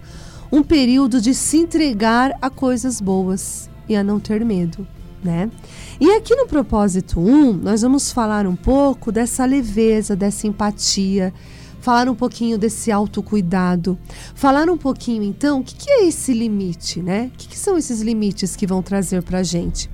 um 0.50 0.62
período 0.62 1.20
de 1.20 1.34
se 1.34 1.56
entregar 1.56 2.32
a 2.40 2.48
coisas 2.48 3.00
boas 3.00 3.68
e 3.88 3.96
a 3.96 4.04
não 4.04 4.20
ter 4.20 4.44
medo, 4.44 4.86
né? 5.22 5.50
E 6.00 6.10
aqui 6.12 6.34
no 6.34 6.46
propósito 6.46 7.20
1, 7.20 7.54
nós 7.54 7.82
vamos 7.82 8.12
falar 8.12 8.46
um 8.46 8.56
pouco 8.56 9.10
dessa 9.10 9.44
leveza, 9.44 10.14
dessa 10.14 10.46
empatia, 10.46 11.32
falar 11.80 12.08
um 12.08 12.14
pouquinho 12.14 12.58
desse 12.58 12.90
autocuidado, 12.90 13.98
falar 14.34 14.68
um 14.68 14.76
pouquinho 14.76 15.22
então 15.22 15.60
o 15.60 15.64
que, 15.64 15.74
que 15.74 15.90
é 15.90 16.06
esse 16.06 16.32
limite, 16.32 17.00
né? 17.00 17.30
O 17.32 17.38
que, 17.38 17.48
que 17.48 17.58
são 17.58 17.76
esses 17.78 18.00
limites 18.00 18.54
que 18.56 18.66
vão 18.66 18.82
trazer 18.82 19.22
para 19.22 19.42
gente? 19.42 19.90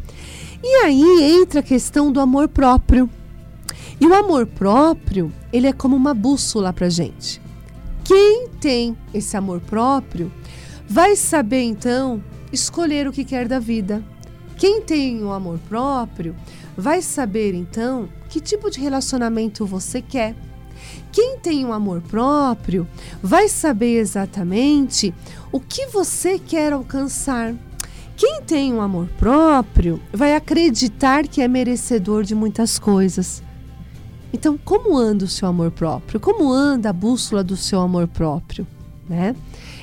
E 0.62 0.66
aí 0.84 1.22
entra 1.40 1.60
a 1.60 1.62
questão 1.62 2.10
do 2.10 2.20
amor 2.20 2.48
próprio. 2.48 3.08
E 4.00 4.06
o 4.06 4.14
amor 4.14 4.46
próprio, 4.46 5.32
ele 5.52 5.66
é 5.66 5.72
como 5.72 5.94
uma 5.94 6.14
bússola 6.14 6.72
para 6.72 6.88
gente. 6.88 7.40
Quem 8.02 8.48
tem 8.60 8.96
esse 9.12 9.36
amor 9.36 9.60
próprio 9.60 10.32
vai 10.88 11.16
saber 11.16 11.62
então 11.62 12.22
escolher 12.52 13.06
o 13.06 13.12
que 13.12 13.24
quer 13.24 13.46
da 13.46 13.58
vida. 13.58 14.02
Quem 14.56 14.80
tem 14.80 15.22
o 15.22 15.32
amor 15.32 15.58
próprio 15.68 16.34
vai 16.76 17.02
saber 17.02 17.54
então 17.54 18.08
que 18.28 18.40
tipo 18.40 18.70
de 18.70 18.80
relacionamento 18.80 19.66
você 19.66 20.00
quer. 20.00 20.34
Quem 21.12 21.38
tem 21.38 21.64
o 21.64 21.68
um 21.68 21.72
amor 21.72 22.00
próprio 22.02 22.86
vai 23.22 23.48
saber 23.48 23.98
exatamente 23.98 25.14
o 25.52 25.60
que 25.60 25.86
você 25.86 26.38
quer 26.38 26.72
alcançar. 26.72 27.54
Quem 28.16 28.42
tem 28.42 28.72
um 28.72 28.80
amor 28.80 29.08
próprio 29.18 30.00
vai 30.12 30.34
acreditar 30.34 31.26
que 31.26 31.40
é 31.40 31.48
merecedor 31.48 32.22
de 32.22 32.34
muitas 32.34 32.78
coisas. 32.78 33.42
Então, 34.32 34.58
como 34.58 34.96
anda 34.96 35.24
o 35.24 35.28
seu 35.28 35.48
amor 35.48 35.70
próprio? 35.70 36.18
Como 36.18 36.52
anda 36.52 36.90
a 36.90 36.92
bússola 36.92 37.42
do 37.42 37.56
seu 37.56 37.80
amor 37.80 38.08
próprio? 38.08 38.66
Né? 39.08 39.34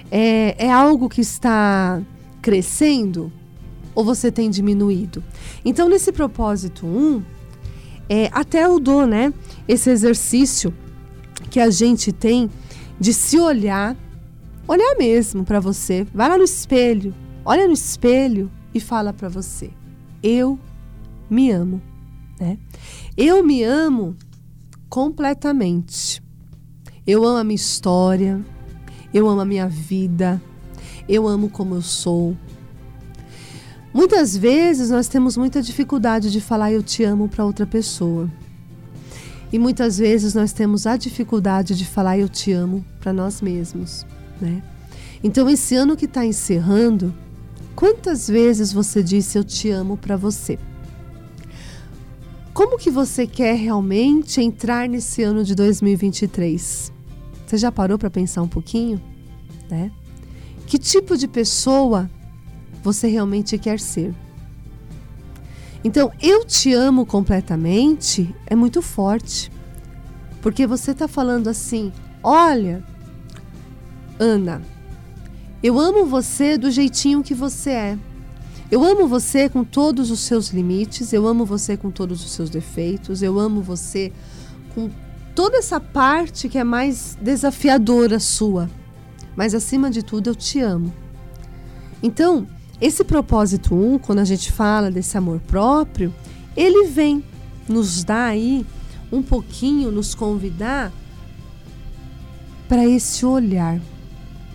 É, 0.09 0.65
é 0.65 0.71
algo 0.71 1.07
que 1.07 1.21
está 1.21 2.01
crescendo 2.41 3.31
ou 3.93 4.03
você 4.03 4.31
tem 4.31 4.49
diminuído? 4.49 5.23
Então, 5.63 5.89
nesse 5.89 6.11
propósito 6.11 6.85
1, 6.85 6.89
um, 6.89 7.23
é, 8.09 8.29
até 8.31 8.65
eu 8.65 8.79
dou 8.79 9.05
né, 9.05 9.33
esse 9.67 9.89
exercício 9.89 10.73
que 11.49 11.59
a 11.59 11.69
gente 11.69 12.11
tem 12.11 12.49
de 12.99 13.13
se 13.13 13.39
olhar, 13.39 13.95
olhar 14.67 14.95
mesmo 14.97 15.43
para 15.43 15.59
você. 15.59 16.05
Vai 16.13 16.29
lá 16.29 16.37
no 16.37 16.43
espelho, 16.43 17.13
olha 17.43 17.67
no 17.67 17.73
espelho 17.73 18.51
e 18.73 18.79
fala 18.79 19.13
para 19.13 19.29
você: 19.29 19.71
Eu 20.21 20.59
me 21.29 21.51
amo. 21.51 21.81
Né? 22.39 22.57
Eu 23.15 23.43
me 23.43 23.63
amo 23.63 24.15
completamente. 24.89 26.21
Eu 27.07 27.25
amo 27.25 27.37
a 27.37 27.43
minha 27.43 27.55
história, 27.55 28.43
eu 29.13 29.27
amo 29.27 29.41
a 29.41 29.45
minha 29.45 29.67
vida, 29.67 30.41
eu 31.07 31.27
amo 31.27 31.49
como 31.49 31.75
eu 31.75 31.81
sou. 31.81 32.35
Muitas 33.93 34.37
vezes 34.37 34.89
nós 34.89 35.07
temos 35.07 35.35
muita 35.35 35.61
dificuldade 35.61 36.31
de 36.31 36.39
falar 36.39 36.71
eu 36.71 36.81
te 36.81 37.03
amo 37.03 37.27
para 37.27 37.43
outra 37.43 37.67
pessoa. 37.67 38.29
E 39.51 39.59
muitas 39.59 39.97
vezes 39.97 40.33
nós 40.33 40.53
temos 40.53 40.87
a 40.87 40.95
dificuldade 40.95 41.75
de 41.75 41.85
falar 41.85 42.17
eu 42.17 42.29
te 42.29 42.53
amo 42.53 42.85
para 43.01 43.11
nós 43.11 43.41
mesmos, 43.41 44.05
né? 44.39 44.63
Então 45.21 45.49
esse 45.49 45.75
ano 45.75 45.97
que 45.97 46.05
está 46.05 46.25
encerrando, 46.25 47.13
quantas 47.75 48.29
vezes 48.29 48.71
você 48.71 49.03
disse 49.03 49.37
eu 49.37 49.43
te 49.43 49.69
amo 49.69 49.97
para 49.97 50.15
você? 50.15 50.57
Como 52.53 52.77
que 52.77 52.89
você 52.89 53.27
quer 53.27 53.55
realmente 53.55 54.41
entrar 54.41 54.87
nesse 54.87 55.21
ano 55.21 55.43
de 55.43 55.53
2023? 55.53 56.91
Você 57.45 57.57
já 57.57 57.71
parou 57.71 57.97
para 57.97 58.09
pensar 58.09 58.41
um 58.41 58.47
pouquinho? 58.47 59.01
Né? 59.69 59.91
Que 60.65 60.77
tipo 60.77 61.17
de 61.17 61.27
pessoa 61.27 62.09
você 62.83 63.07
realmente 63.07 63.57
quer 63.57 63.79
ser? 63.79 64.13
Então, 65.83 66.11
eu 66.21 66.45
te 66.45 66.73
amo 66.73 67.05
completamente 67.05 68.33
é 68.45 68.55
muito 68.55 68.81
forte. 68.81 69.51
Porque 70.41 70.65
você 70.67 70.91
está 70.91 71.07
falando 71.07 71.47
assim: 71.47 71.91
olha, 72.23 72.83
Ana, 74.19 74.61
eu 75.63 75.79
amo 75.79 76.05
você 76.05 76.57
do 76.57 76.69
jeitinho 76.69 77.23
que 77.23 77.33
você 77.33 77.69
é. 77.71 77.97
Eu 78.69 78.83
amo 78.83 79.07
você 79.07 79.49
com 79.49 79.63
todos 79.63 80.11
os 80.11 80.21
seus 80.21 80.49
limites, 80.49 81.11
eu 81.11 81.27
amo 81.27 81.45
você 81.45 81.75
com 81.75 81.91
todos 81.91 82.23
os 82.23 82.31
seus 82.31 82.49
defeitos, 82.49 83.21
eu 83.21 83.37
amo 83.37 83.61
você 83.61 84.13
com 84.73 84.89
toda 85.35 85.57
essa 85.57 85.79
parte 85.79 86.47
que 86.47 86.57
é 86.57 86.63
mais 86.63 87.17
desafiadora 87.21 88.17
sua. 88.19 88.69
Mas 89.35 89.53
acima 89.53 89.89
de 89.89 90.03
tudo, 90.03 90.29
eu 90.29 90.35
te 90.35 90.61
amo. 90.61 90.93
Então, 92.01 92.47
esse 92.81 93.03
propósito 93.03 93.75
1, 93.75 93.93
um, 93.93 93.99
quando 93.99 94.19
a 94.19 94.25
gente 94.25 94.51
fala 94.51 94.89
desse 94.89 95.15
amor 95.15 95.39
próprio, 95.41 96.11
ele 96.57 96.87
vem 96.87 97.23
nos 97.69 98.03
dar 98.03 98.25
aí 98.25 98.65
um 99.11 99.21
pouquinho, 99.21 99.91
nos 99.91 100.15
convidar 100.15 100.91
para 102.67 102.83
esse 102.83 103.23
olhar 103.23 103.79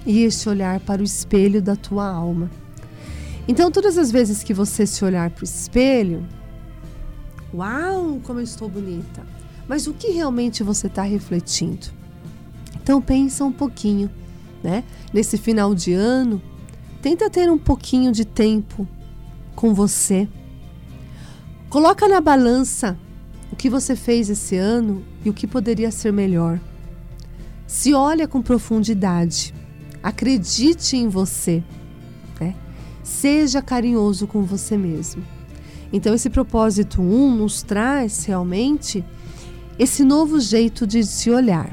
e 0.05 0.25
esse 0.25 0.49
olhar 0.49 0.81
para 0.81 1.03
o 1.03 1.05
espelho 1.05 1.63
da 1.63 1.77
tua 1.77 2.05
alma. 2.09 2.51
Então, 3.47 3.71
todas 3.71 3.97
as 3.97 4.11
vezes 4.11 4.43
que 4.43 4.53
você 4.53 4.85
se 4.87 5.05
olhar 5.05 5.31
para 5.31 5.43
o 5.43 5.45
espelho, 5.45 6.27
uau, 7.55 8.21
como 8.25 8.41
eu 8.41 8.45
estou 8.45 8.69
bonita! 8.69 9.25
Mas 9.69 9.87
o 9.87 9.93
que 9.93 10.09
realmente 10.09 10.65
você 10.65 10.89
está 10.89 11.03
refletindo? 11.03 11.87
Então, 12.83 13.01
pensa 13.01 13.45
um 13.45 13.53
pouquinho, 13.53 14.11
né? 14.65 14.83
Nesse 15.13 15.39
final 15.39 15.75
de 15.75 15.93
ano, 15.93 16.43
tenta 17.07 17.31
ter 17.31 17.49
um 17.49 17.57
pouquinho 17.57 18.11
de 18.11 18.25
tempo 18.25 18.85
com 19.55 19.73
você. 19.73 20.27
Coloca 21.71 22.09
na 22.09 22.21
balança 22.21 22.99
o 23.53 23.55
que 23.55 23.71
você 23.71 23.95
fez 23.95 24.29
esse 24.29 24.57
ano 24.57 25.05
e 25.25 25.31
o 25.31 25.33
que 25.33 25.47
poderia 25.47 25.93
ser 25.93 26.13
melhor. 26.13 26.59
Se 27.65 27.95
olha 27.95 28.27
com 28.27 28.43
profundidade. 28.43 29.55
Acredite 30.03 30.97
em 30.97 31.09
você. 31.09 31.63
Né? 32.41 32.57
Seja 33.05 33.63
carinhoso 33.63 34.27
com 34.27 34.43
você 34.43 34.77
mesmo. 34.77 35.25
Então, 35.93 36.13
esse 36.13 36.29
propósito 36.29 37.01
1 37.01 37.05
um 37.05 37.37
nos 37.37 37.63
traz 37.63 38.25
realmente 38.25 39.05
esse 39.79 40.03
novo 40.03 40.41
jeito 40.41 40.85
de 40.85 41.05
se 41.05 41.31
olhar. 41.31 41.71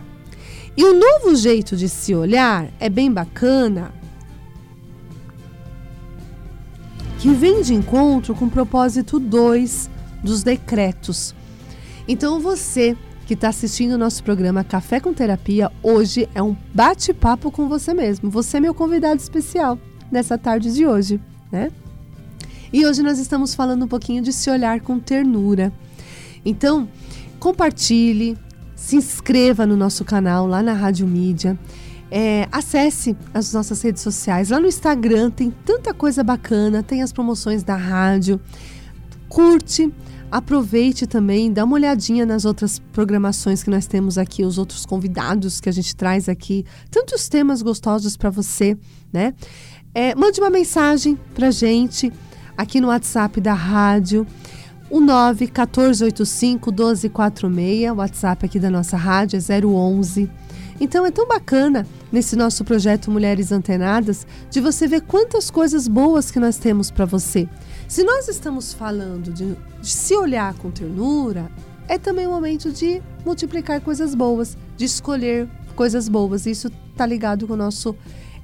E 0.78 0.84
o 0.84 0.94
novo 0.94 1.36
jeito 1.36 1.76
de 1.76 1.90
se 1.90 2.14
olhar 2.14 2.72
é 2.80 2.88
bem 2.88 3.12
bacana, 3.12 3.92
que 7.24 7.34
vem 7.34 7.62
de 7.62 7.74
encontro 7.74 8.36
com 8.36 8.44
o 8.44 8.50
propósito 8.50 9.18
2 9.18 9.90
dos 10.22 10.44
decretos. 10.44 11.34
Então, 12.06 12.38
você 12.42 12.98
que 13.26 13.34
está 13.34 13.48
assistindo 13.48 13.94
o 13.94 13.98
nosso 13.98 14.22
programa 14.22 14.62
Café 14.62 15.00
com 15.00 15.14
Terapia, 15.14 15.72
hoje 15.82 16.28
é 16.36 16.44
um 16.44 16.54
bate-papo 16.74 17.50
com 17.50 17.70
você 17.70 17.94
mesmo. 17.94 18.30
Você 18.30 18.58
é 18.58 18.60
meu 18.60 18.74
convidado 18.74 19.22
especial 19.22 19.80
nessa 20.12 20.38
tarde 20.38 20.74
de 20.74 20.86
hoje, 20.86 21.18
né? 21.50 21.72
E 22.74 22.86
hoje 22.86 23.02
nós 23.02 23.18
estamos 23.18 23.56
falando 23.56 23.86
um 23.86 23.88
pouquinho 23.88 24.22
de 24.22 24.34
se 24.34 24.50
olhar 24.50 24.82
com 24.82 25.00
ternura. 25.00 25.72
Então, 26.44 26.90
compartilhe, 27.40 28.38
se 28.76 28.98
inscreva 28.98 29.66
no 29.66 29.78
nosso 29.78 30.04
canal 30.04 30.46
lá 30.46 30.62
na 30.62 30.74
Rádio 30.74 31.08
Mídia. 31.08 31.58
É, 32.16 32.48
acesse 32.52 33.18
as 33.34 33.52
nossas 33.54 33.82
redes 33.82 34.04
sociais. 34.04 34.50
Lá 34.50 34.60
no 34.60 34.68
Instagram 34.68 35.32
tem 35.32 35.50
tanta 35.50 35.96
coisa 35.96 36.24
bacana, 36.24 36.84
tem 36.84 37.02
as 37.02 37.12
promoções 37.12 37.64
da 37.64 37.76
rádio. 37.76 38.40
Curte, 39.28 39.92
Aproveite 40.34 41.06
também, 41.06 41.54
dá 41.54 41.64
uma 41.64 41.76
olhadinha 41.76 42.26
nas 42.26 42.44
outras 42.44 42.80
programações 42.92 43.62
que 43.62 43.70
nós 43.70 43.86
temos 43.86 44.18
aqui, 44.18 44.44
os 44.44 44.58
outros 44.58 44.84
convidados 44.84 45.62
que 45.62 45.70
a 45.70 45.72
gente 45.72 45.96
traz 45.96 46.28
aqui, 46.28 46.66
tantos 46.90 47.30
temas 47.30 47.62
gostosos 47.62 48.18
para 48.18 48.32
você, 48.32 48.76
né? 49.12 49.36
É, 49.94 50.16
mande 50.16 50.40
uma 50.40 50.50
mensagem 50.50 51.20
para 51.36 51.52
gente 51.52 52.12
aqui 52.58 52.82
no 52.82 52.88
WhatsApp 52.88 53.40
da 53.40 53.54
rádio, 53.54 54.26
o 54.90 55.00
91485 55.00 56.72
1246, 56.72 57.92
o 57.92 57.96
WhatsApp 57.98 58.46
aqui 58.46 58.60
da 58.60 58.72
nossa 58.72 58.98
rádio 58.98 59.38
é 59.38 59.66
011. 59.66 60.32
Então 60.80 61.06
é 61.06 61.12
tão 61.12 61.28
bacana 61.28 61.88
nesse 62.12 62.36
nosso 62.36 62.64
projeto 62.64 63.12
Mulheres 63.12 63.52
Antenadas 63.52 64.26
de 64.50 64.60
você 64.60 64.88
ver 64.88 65.02
quantas 65.02 65.50
coisas 65.50 65.88
boas 65.88 66.32
que 66.32 66.40
nós 66.40 66.58
temos 66.58 66.92
para 66.92 67.06
você. 67.06 67.48
Se 67.88 68.04
nós 68.04 68.28
estamos 68.28 68.74
falando 68.74 69.32
de, 69.32 69.56
de 69.82 69.90
se 69.90 70.16
olhar 70.16 70.54
com 70.56 70.72
ternura, 70.72 71.50
é 71.88 71.98
também 71.98 72.28
o 72.28 72.32
momento 72.32 72.72
de 72.72 73.02
multiplicar 73.26 73.82
coisas 73.82 74.16
boas, 74.16 74.58
de 74.76 74.86
escolher 74.86 75.48
coisas 75.76 76.08
boas. 76.10 76.46
Isso 76.46 76.72
está 76.92 77.06
ligado 77.06 77.48
com 77.48 77.54
o 77.54 77.58
nosso 77.58 77.96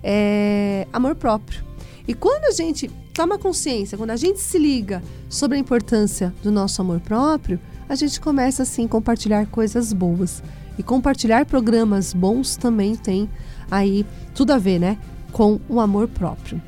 é, 0.04 0.88
amor 0.91 1.15
próprio. 1.15 1.63
E 2.08 2.13
quando 2.13 2.45
a 2.45 2.51
gente 2.51 2.89
toma 3.13 3.38
consciência, 3.38 3.97
quando 3.97 4.12
a 4.12 4.15
gente 4.15 4.39
se 4.39 4.58
liga 4.58 5.04
sobre 5.30 5.58
a 5.58 5.60
importância 5.60 6.34
do 6.41 6.51
nosso 6.51 6.82
amor 6.82 6.99
próprio, 6.99 7.60
a 7.88 7.95
gente 7.95 8.19
começa 8.19 8.63
assim 8.63 8.86
a 8.86 8.89
compartilhar 8.89 9.45
coisas 9.47 9.93
boas. 9.93 10.41
E 10.80 10.84
compartilhar 10.84 11.46
programas 11.46 12.13
bons 12.13 12.56
também 12.56 12.96
tem 12.96 13.30
aí 13.70 14.06
tudo 14.34 14.54
a 14.54 14.58
ver, 14.58 14.80
né, 14.80 14.98
com 15.34 15.60
o 15.68 15.82
amor 15.82 16.08
próprio. 16.08 16.62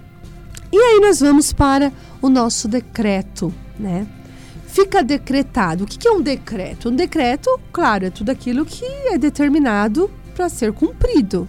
E 0.70 0.78
aí 0.78 1.00
nós 1.00 1.22
vamos 1.22 1.54
para 1.54 1.94
o 2.22 2.30
nosso 2.30 2.68
decreto, 2.68 3.54
né? 3.80 4.06
Fica 4.68 5.02
decretado. 5.02 5.86
O 5.86 5.88
que 5.88 6.08
é 6.08 6.12
um 6.12 6.22
decreto? 6.22 6.90
Um 6.90 6.96
decreto, 6.96 7.50
claro, 7.72 8.06
é 8.06 8.10
tudo 8.10 8.30
aquilo 8.30 8.66
que 8.66 8.86
é 8.86 9.18
determinado 9.18 10.12
para 10.36 10.50
ser 10.50 10.74
cumprido. 10.74 11.48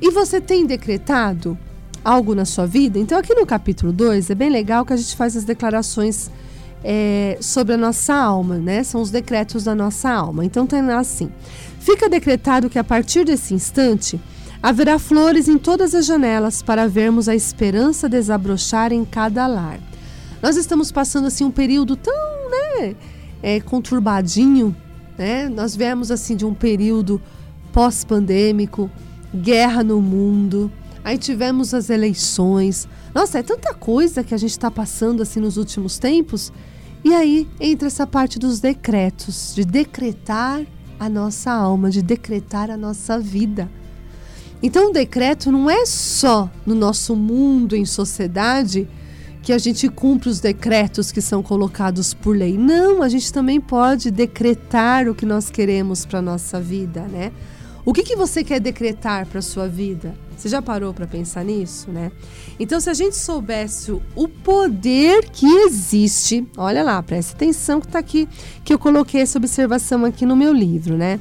E 0.00 0.10
você 0.10 0.40
tem 0.40 0.66
decretado 0.66 1.58
algo 2.02 2.34
na 2.34 2.44
sua 2.44 2.66
vida? 2.66 2.98
Então, 2.98 3.18
aqui 3.18 3.34
no 3.34 3.46
capítulo 3.46 3.92
2 3.92 4.30
é 4.30 4.34
bem 4.34 4.50
legal 4.50 4.84
que 4.84 4.92
a 4.92 4.96
gente 4.96 5.16
faz 5.16 5.36
as 5.36 5.44
declarações 5.44 6.30
é, 6.88 7.38
sobre 7.40 7.74
a 7.74 7.76
nossa 7.76 8.14
alma, 8.14 8.58
né? 8.58 8.84
São 8.84 9.00
os 9.02 9.10
decretos 9.10 9.64
da 9.64 9.74
nossa 9.74 10.08
alma. 10.08 10.44
Então, 10.44 10.66
tem 10.66 10.80
lá 10.80 10.98
assim: 10.98 11.30
fica 11.80 12.08
decretado 12.08 12.70
que 12.70 12.78
a 12.78 12.84
partir 12.84 13.24
desse 13.24 13.52
instante 13.52 14.20
Haverá 14.62 14.98
flores 14.98 15.48
em 15.48 15.58
todas 15.58 15.94
as 15.94 16.06
janelas 16.06 16.62
para 16.62 16.88
vermos 16.88 17.28
a 17.28 17.34
esperança 17.36 18.08
desabrochar 18.08 18.92
em 18.92 19.04
cada 19.04 19.46
lar. 19.46 19.78
Nós 20.42 20.56
estamos 20.56 20.90
passando 20.90 21.26
assim 21.26 21.44
um 21.44 21.50
período 21.50 21.94
tão, 21.94 22.14
né, 22.50 22.96
é, 23.42 23.60
conturbadinho, 23.60 24.74
né? 25.16 25.48
Nós 25.48 25.76
viemos 25.76 26.10
assim 26.10 26.34
de 26.34 26.44
um 26.44 26.54
período 26.54 27.20
pós-pandêmico, 27.72 28.90
guerra 29.34 29.84
no 29.84 30.00
mundo, 30.00 30.68
aí 31.04 31.16
tivemos 31.18 31.72
as 31.72 31.88
eleições. 31.88 32.88
Nossa, 33.14 33.38
é 33.38 33.42
tanta 33.42 33.72
coisa 33.72 34.24
que 34.24 34.34
a 34.34 34.38
gente 34.38 34.50
está 34.50 34.70
passando 34.70 35.22
assim 35.22 35.38
nos 35.38 35.56
últimos 35.56 35.98
tempos. 35.98 36.52
E 37.06 37.14
aí 37.14 37.46
entra 37.60 37.86
essa 37.86 38.04
parte 38.04 38.36
dos 38.36 38.58
decretos, 38.58 39.52
de 39.54 39.64
decretar 39.64 40.66
a 40.98 41.08
nossa 41.08 41.52
alma, 41.52 41.88
de 41.88 42.02
decretar 42.02 42.68
a 42.68 42.76
nossa 42.76 43.16
vida. 43.16 43.70
Então, 44.60 44.90
o 44.90 44.92
decreto 44.92 45.52
não 45.52 45.70
é 45.70 45.86
só 45.86 46.50
no 46.66 46.74
nosso 46.74 47.14
mundo, 47.14 47.76
em 47.76 47.84
sociedade, 47.84 48.88
que 49.40 49.52
a 49.52 49.58
gente 49.58 49.88
cumpre 49.88 50.28
os 50.28 50.40
decretos 50.40 51.12
que 51.12 51.20
são 51.20 51.44
colocados 51.44 52.12
por 52.12 52.36
lei. 52.36 52.58
Não, 52.58 53.00
a 53.04 53.08
gente 53.08 53.32
também 53.32 53.60
pode 53.60 54.10
decretar 54.10 55.08
o 55.08 55.14
que 55.14 55.24
nós 55.24 55.48
queremos 55.48 56.04
para 56.04 56.18
a 56.18 56.22
nossa 56.22 56.60
vida, 56.60 57.02
né? 57.02 57.30
O 57.84 57.92
que, 57.92 58.02
que 58.02 58.16
você 58.16 58.42
quer 58.42 58.58
decretar 58.58 59.26
para 59.26 59.38
a 59.38 59.42
sua 59.42 59.68
vida? 59.68 60.12
Você 60.36 60.48
já 60.48 60.60
parou 60.60 60.92
para 60.92 61.06
pensar 61.06 61.44
nisso, 61.44 61.90
né? 61.90 62.12
Então, 62.60 62.78
se 62.78 62.90
a 62.90 62.94
gente 62.94 63.16
soubesse 63.16 63.90
o 64.14 64.28
poder 64.28 65.30
que 65.30 65.46
existe, 65.46 66.46
olha 66.56 66.82
lá, 66.82 67.02
preste 67.02 67.32
atenção 67.32 67.80
que 67.80 67.86
está 67.86 67.98
aqui, 67.98 68.28
que 68.62 68.72
eu 68.72 68.78
coloquei 68.78 69.22
essa 69.22 69.38
observação 69.38 70.04
aqui 70.04 70.26
no 70.26 70.36
meu 70.36 70.52
livro, 70.52 70.96
né? 70.96 71.18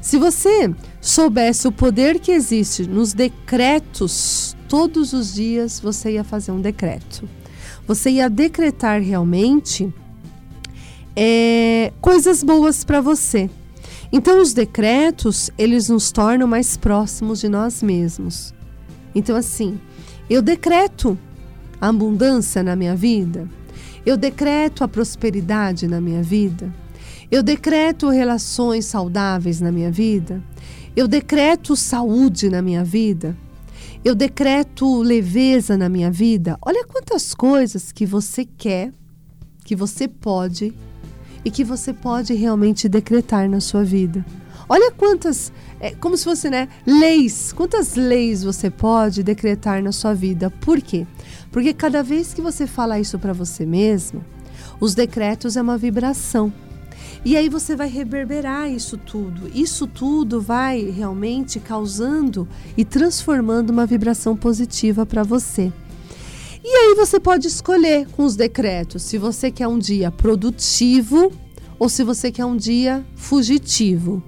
Se 0.00 0.18
você 0.18 0.72
soubesse 1.00 1.66
o 1.68 1.72
poder 1.72 2.18
que 2.18 2.32
existe 2.32 2.86
nos 2.86 3.12
decretos, 3.12 4.56
todos 4.68 5.12
os 5.12 5.34
dias 5.34 5.80
você 5.80 6.12
ia 6.12 6.24
fazer 6.24 6.52
um 6.52 6.60
decreto. 6.60 7.28
Você 7.86 8.10
ia 8.10 8.28
decretar 8.28 9.00
realmente 9.00 9.92
é, 11.14 11.92
coisas 12.00 12.42
boas 12.42 12.84
para 12.84 13.00
você. 13.00 13.48
Então, 14.12 14.40
os 14.40 14.52
decretos, 14.52 15.50
eles 15.58 15.88
nos 15.88 16.12
tornam 16.12 16.46
mais 16.46 16.76
próximos 16.76 17.40
de 17.40 17.48
nós 17.48 17.82
mesmos. 17.82 18.54
Então, 19.16 19.34
assim, 19.34 19.80
eu 20.28 20.42
decreto 20.42 21.18
a 21.80 21.88
abundância 21.88 22.62
na 22.62 22.76
minha 22.76 22.94
vida, 22.94 23.48
eu 24.04 24.14
decreto 24.14 24.84
a 24.84 24.88
prosperidade 24.88 25.88
na 25.88 26.02
minha 26.02 26.22
vida, 26.22 26.70
eu 27.30 27.42
decreto 27.42 28.10
relações 28.10 28.84
saudáveis 28.84 29.58
na 29.58 29.72
minha 29.72 29.90
vida. 29.90 30.42
Eu 30.94 31.08
decreto 31.08 31.74
saúde 31.74 32.50
na 32.50 32.60
minha 32.60 32.84
vida. 32.84 33.34
Eu 34.04 34.14
decreto 34.14 35.02
leveza 35.02 35.76
na 35.76 35.88
minha 35.88 36.10
vida. 36.10 36.56
Olha 36.62 36.86
quantas 36.86 37.34
coisas 37.34 37.90
que 37.90 38.06
você 38.06 38.44
quer, 38.44 38.92
que 39.64 39.74
você 39.74 40.06
pode 40.06 40.72
e 41.44 41.50
que 41.50 41.64
você 41.64 41.92
pode 41.92 42.32
realmente 42.34 42.88
decretar 42.88 43.48
na 43.48 43.60
sua 43.60 43.82
vida. 43.82 44.24
Olha 44.68 44.90
quantas, 44.90 45.52
é 45.78 45.92
como 45.92 46.16
se 46.16 46.24
fosse, 46.24 46.50
né, 46.50 46.68
leis, 46.84 47.52
quantas 47.52 47.94
leis 47.94 48.42
você 48.42 48.68
pode 48.68 49.22
decretar 49.22 49.82
na 49.82 49.92
sua 49.92 50.12
vida. 50.12 50.50
Por 50.50 50.80
quê? 50.80 51.06
Porque 51.52 51.72
cada 51.72 52.02
vez 52.02 52.34
que 52.34 52.42
você 52.42 52.66
fala 52.66 52.98
isso 52.98 53.18
para 53.18 53.32
você 53.32 53.64
mesmo, 53.64 54.24
os 54.80 54.94
decretos 54.94 55.56
é 55.56 55.62
uma 55.62 55.78
vibração. 55.78 56.52
E 57.24 57.36
aí 57.36 57.48
você 57.48 57.74
vai 57.74 57.88
reverberar 57.88 58.70
isso 58.70 58.96
tudo. 58.96 59.50
Isso 59.54 59.86
tudo 59.86 60.40
vai 60.40 60.90
realmente 60.90 61.58
causando 61.58 62.48
e 62.76 62.84
transformando 62.84 63.70
uma 63.70 63.86
vibração 63.86 64.36
positiva 64.36 65.04
para 65.04 65.22
você. 65.22 65.72
E 66.62 66.68
aí 66.68 66.94
você 66.94 67.20
pode 67.20 67.46
escolher 67.46 68.08
com 68.08 68.24
os 68.24 68.36
decretos 68.36 69.02
se 69.02 69.18
você 69.18 69.50
quer 69.50 69.68
um 69.68 69.78
dia 69.78 70.10
produtivo 70.10 71.32
ou 71.78 71.88
se 71.88 72.02
você 72.02 72.30
quer 72.30 72.44
um 72.44 72.56
dia 72.56 73.04
fugitivo. 73.14 74.22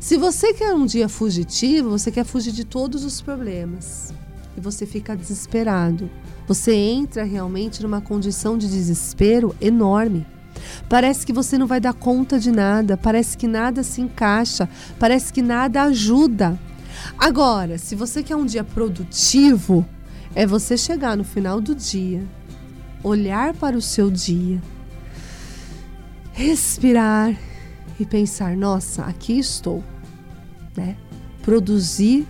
Se 0.00 0.16
você 0.16 0.54
quer 0.54 0.72
um 0.74 0.86
dia 0.86 1.08
fugitivo, 1.08 1.90
você 1.90 2.12
quer 2.12 2.24
fugir 2.24 2.52
de 2.52 2.64
todos 2.64 3.04
os 3.04 3.20
problemas 3.20 4.14
e 4.56 4.60
você 4.60 4.86
fica 4.86 5.16
desesperado. 5.16 6.08
Você 6.46 6.72
entra 6.72 7.24
realmente 7.24 7.82
numa 7.82 8.00
condição 8.00 8.56
de 8.56 8.68
desespero 8.68 9.54
enorme. 9.60 10.24
Parece 10.88 11.26
que 11.26 11.32
você 11.32 11.58
não 11.58 11.66
vai 11.66 11.80
dar 11.80 11.94
conta 11.94 12.38
de 12.38 12.52
nada, 12.52 12.96
parece 12.96 13.36
que 13.36 13.48
nada 13.48 13.82
se 13.82 14.00
encaixa, 14.00 14.68
parece 15.00 15.32
que 15.32 15.42
nada 15.42 15.82
ajuda. 15.82 16.58
Agora, 17.18 17.76
se 17.76 17.96
você 17.96 18.22
quer 18.22 18.36
um 18.36 18.46
dia 18.46 18.62
produtivo, 18.62 19.84
é 20.32 20.46
você 20.46 20.76
chegar 20.76 21.16
no 21.16 21.24
final 21.24 21.60
do 21.60 21.74
dia, 21.74 22.24
olhar 23.02 23.52
para 23.54 23.76
o 23.76 23.82
seu 23.82 24.10
dia, 24.10 24.62
respirar 26.32 27.36
e 27.98 28.06
pensar: 28.06 28.56
nossa, 28.56 29.02
aqui 29.04 29.38
estou, 29.38 29.82
né? 30.76 30.96
Produzir 31.42 32.26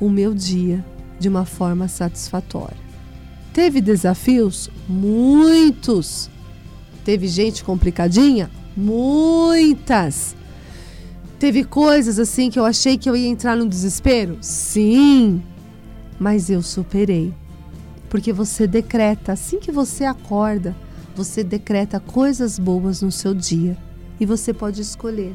o 0.00 0.08
meu 0.08 0.34
dia 0.34 0.84
de 1.18 1.28
uma 1.28 1.44
forma 1.44 1.88
satisfatória. 1.88 2.76
Teve 3.52 3.80
desafios? 3.80 4.68
Muitos. 4.88 6.28
Teve 7.04 7.28
gente 7.28 7.62
complicadinha? 7.62 8.50
Muitas. 8.76 10.34
Teve 11.38 11.62
coisas 11.62 12.18
assim 12.18 12.50
que 12.50 12.58
eu 12.58 12.64
achei 12.64 12.98
que 12.98 13.08
eu 13.08 13.14
ia 13.14 13.28
entrar 13.28 13.56
no 13.56 13.68
desespero? 13.68 14.38
Sim. 14.40 15.42
Mas 16.18 16.50
eu 16.50 16.62
superei. 16.62 17.32
Porque 18.08 18.32
você 18.32 18.66
decreta, 18.66 19.32
assim 19.32 19.58
que 19.58 19.70
você 19.70 20.04
acorda, 20.04 20.74
você 21.14 21.44
decreta 21.44 22.00
coisas 22.00 22.58
boas 22.58 23.02
no 23.02 23.12
seu 23.12 23.34
dia. 23.34 23.76
E 24.18 24.26
você 24.26 24.52
pode 24.52 24.80
escolher 24.80 25.34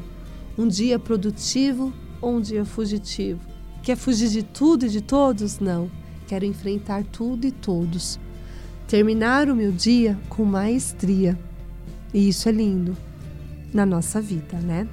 um 0.56 0.66
dia 0.66 0.98
produtivo 0.98 1.92
ou 2.20 2.36
um 2.36 2.40
dia 2.40 2.64
fugitivo. 2.64 3.40
Quer 3.82 3.96
fugir 3.96 4.28
de 4.28 4.42
tudo 4.42 4.86
e 4.86 4.88
de 4.88 5.00
todos? 5.00 5.58
Não. 5.58 5.90
Quero 6.26 6.44
enfrentar 6.44 7.04
tudo 7.04 7.46
e 7.46 7.50
todos. 7.50 8.18
Terminar 8.86 9.48
o 9.48 9.56
meu 9.56 9.72
dia 9.72 10.18
com 10.28 10.44
maestria. 10.44 11.38
E 12.12 12.28
isso 12.28 12.48
é 12.48 12.52
lindo 12.52 12.96
na 13.72 13.86
nossa 13.86 14.20
vida, 14.20 14.58
né? 14.58 14.86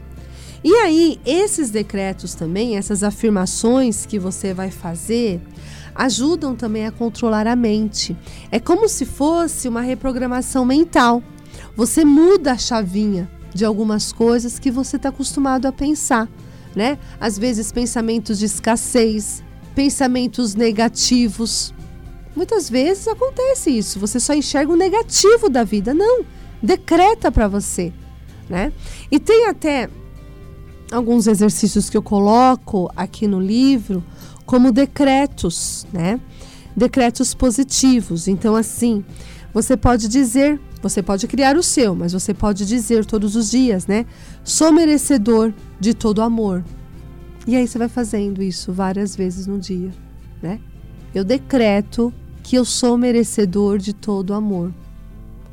E 0.64 0.74
aí, 0.74 1.20
esses 1.26 1.70
decretos 1.70 2.34
também, 2.34 2.78
essas 2.78 3.04
afirmações 3.04 4.06
que 4.06 4.18
você 4.18 4.54
vai 4.54 4.72
fazer, 4.72 5.40
ajudam 5.94 6.56
também 6.56 6.86
a 6.86 6.92
controlar 6.92 7.48
a 7.48 7.56
mente. 7.56 8.16
É 8.52 8.60
como 8.60 8.88
se 8.88 9.06
fosse 9.06 9.68
uma 9.68 9.82
reprogramação 9.82 10.66
mental. 10.66 11.22
Você 11.76 12.04
muda 12.04 12.54
a 12.54 12.58
chavinha 12.58 13.30
de 13.58 13.66
algumas 13.66 14.12
coisas 14.14 14.60
que 14.60 14.70
você 14.70 14.98
está 14.98 15.10
acostumado 15.10 15.66
a 15.66 15.72
pensar, 15.72 16.30
né? 16.76 17.00
Às 17.20 17.40
vezes 17.40 17.72
pensamentos 17.72 18.38
de 18.38 18.46
escassez, 18.46 19.44
pensamentos 19.74 20.54
negativos. 20.54 21.74
Muitas 22.36 22.70
vezes 22.70 23.08
acontece 23.08 23.72
isso, 23.72 24.00
você 24.00 24.20
só 24.20 24.36
enxerga 24.36 24.72
o 24.72 24.76
negativo 24.76 25.50
da 25.50 25.64
vida. 25.64 25.92
Não, 25.92 26.24
decreta 26.62 27.32
para 27.32 27.48
você, 27.48 27.92
né? 28.48 28.72
E 29.10 29.20
tem 29.20 29.48
até 29.48 29.90
alguns 30.92 31.26
exercícios 31.26 31.90
que 31.90 31.98
eu 31.98 32.04
coloco 32.04 32.92
aqui 32.96 33.28
no 33.28 33.42
livro 33.42 34.04
como 34.46 34.72
decretos, 34.72 35.88
né? 35.92 36.20
Decretos 36.76 37.34
positivos. 37.34 38.28
Então, 38.28 38.56
assim, 38.56 39.04
você 39.58 39.76
pode 39.76 40.08
dizer, 40.08 40.62
você 40.84 41.02
pode 41.02 41.28
criar 41.28 41.58
o 41.58 41.64
seu, 41.64 41.96
mas 41.96 42.14
você 42.14 42.32
pode 42.32 42.64
dizer 42.64 43.04
todos 43.04 43.36
os 43.36 43.50
dias, 43.50 43.88
né? 43.88 44.06
Sou 44.44 44.72
merecedor 44.72 45.52
de 45.80 45.96
todo 45.96 46.22
amor. 46.22 46.64
E 47.48 47.56
aí 47.56 47.68
você 47.68 47.80
vai 47.80 47.90
fazendo 47.90 48.44
isso 48.44 48.72
várias 48.72 49.16
vezes 49.16 49.48
no 49.48 49.58
dia, 49.58 49.92
né? 50.44 50.60
Eu 51.12 51.24
decreto 51.24 52.14
que 52.44 52.56
eu 52.56 52.64
sou 52.64 53.00
merecedor 53.00 53.80
de 53.80 53.94
todo 53.94 54.36
amor. 54.36 54.72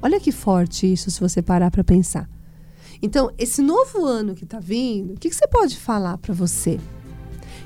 Olha 0.02 0.20
que 0.20 0.30
forte 0.30 0.92
isso 0.92 1.10
se 1.10 1.18
você 1.18 1.40
parar 1.40 1.70
para 1.70 1.82
pensar. 1.82 2.28
Então, 3.00 3.30
esse 3.38 3.62
novo 3.62 4.04
ano 4.04 4.34
que 4.34 4.44
está 4.44 4.60
vindo, 4.60 5.14
o 5.14 5.16
que, 5.16 5.30
que 5.30 5.34
você 5.34 5.48
pode 5.48 5.78
falar 5.78 6.18
para 6.18 6.34
você? 6.34 6.78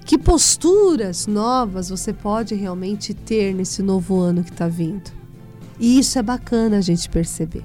Que 0.05 0.16
posturas 0.16 1.27
novas 1.27 1.90
você 1.90 2.12
pode 2.12 2.55
realmente 2.55 3.12
ter 3.12 3.53
nesse 3.53 3.83
novo 3.83 4.20
ano 4.20 4.44
que 4.44 4.51
está 4.51 4.68
vindo? 4.68 5.17
E 5.79 5.99
isso 5.99 6.19
é 6.19 6.23
bacana 6.23 6.79
a 6.79 6.81
gente 6.81 7.09
perceber. 7.09 7.64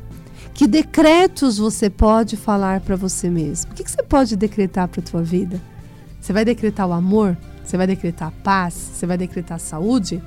Que 0.54 0.68
decretos 0.68 1.58
você 1.58 1.90
pode 1.90 2.38
falar 2.38 2.82
para 2.82 2.96
você 2.96 3.30
mesmo? 3.30 3.72
O 3.72 3.76
que, 3.76 3.84
que 3.84 3.92
você 3.92 4.04
pode 4.04 4.36
decretar 4.36 4.88
para 4.88 5.02
a 5.02 5.04
tua 5.04 5.24
vida? 5.24 5.60
Você 6.22 6.32
vai 6.32 6.46
decretar 6.46 6.88
o 6.88 6.94
amor? 6.94 7.38
Você 7.64 7.76
vai 7.76 7.88
decretar 7.88 8.28
a 8.28 8.44
paz? 8.44 8.74
Você 8.74 9.06
vai 9.06 9.18
decretar 9.18 9.56
a 9.56 9.60
saúde? 9.60 10.22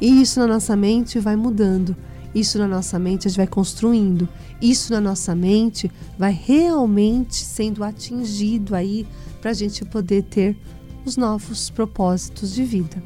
E 0.00 0.20
isso 0.20 0.40
na 0.40 0.46
nossa 0.46 0.74
mente 0.74 1.18
vai 1.20 1.36
mudando. 1.36 1.96
Isso 2.34 2.58
na 2.58 2.66
nossa 2.66 2.98
mente 2.98 3.28
a 3.28 3.30
gente 3.30 3.36
vai 3.36 3.46
construindo. 3.46 4.28
Isso 4.60 4.92
na 4.92 5.00
nossa 5.00 5.34
mente 5.34 5.90
vai 6.18 6.32
realmente 6.32 7.36
sendo 7.36 7.84
atingido 7.84 8.74
aí 8.74 9.06
para 9.40 9.52
a 9.52 9.54
gente 9.54 9.84
poder 9.84 10.24
ter 10.24 10.56
os 11.04 11.16
novos 11.16 11.70
propósitos 11.70 12.52
de 12.52 12.64
vida, 12.64 13.02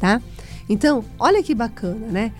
tá? 0.00 0.20
Então, 0.68 1.04
olha 1.18 1.42
que 1.42 1.54
bacana, 1.54 2.06
né? 2.08 2.32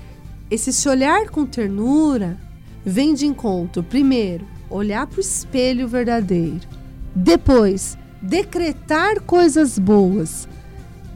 Esse 0.51 0.73
se 0.73 0.89
olhar 0.89 1.29
com 1.29 1.45
ternura 1.45 2.39
vem 2.85 3.15
de 3.15 3.27
encontro, 3.27 3.83
primeiro, 3.83 4.47
olhar 4.71 5.07
para 5.07 5.19
o 5.19 5.21
espelho 5.21 5.87
verdadeiro, 5.87 6.67
depois, 7.15 7.99
decretar 8.23 9.21
coisas 9.23 9.79
boas 9.79 10.49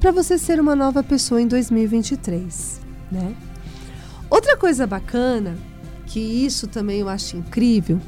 para 0.01 0.11
você 0.11 0.37
ser 0.37 0.61
uma 0.61 0.75
nova 0.75 1.03
pessoa 1.03 1.41
em 1.41 1.47
2023, 1.47 2.81
né? 3.11 3.35
Outra 4.29 4.57
coisa 4.57 4.87
bacana, 4.87 5.57
que 6.07 6.19
isso 6.19 6.67
também 6.67 7.01
eu 7.01 7.09
acho 7.09 7.37
incrível, 7.37 8.01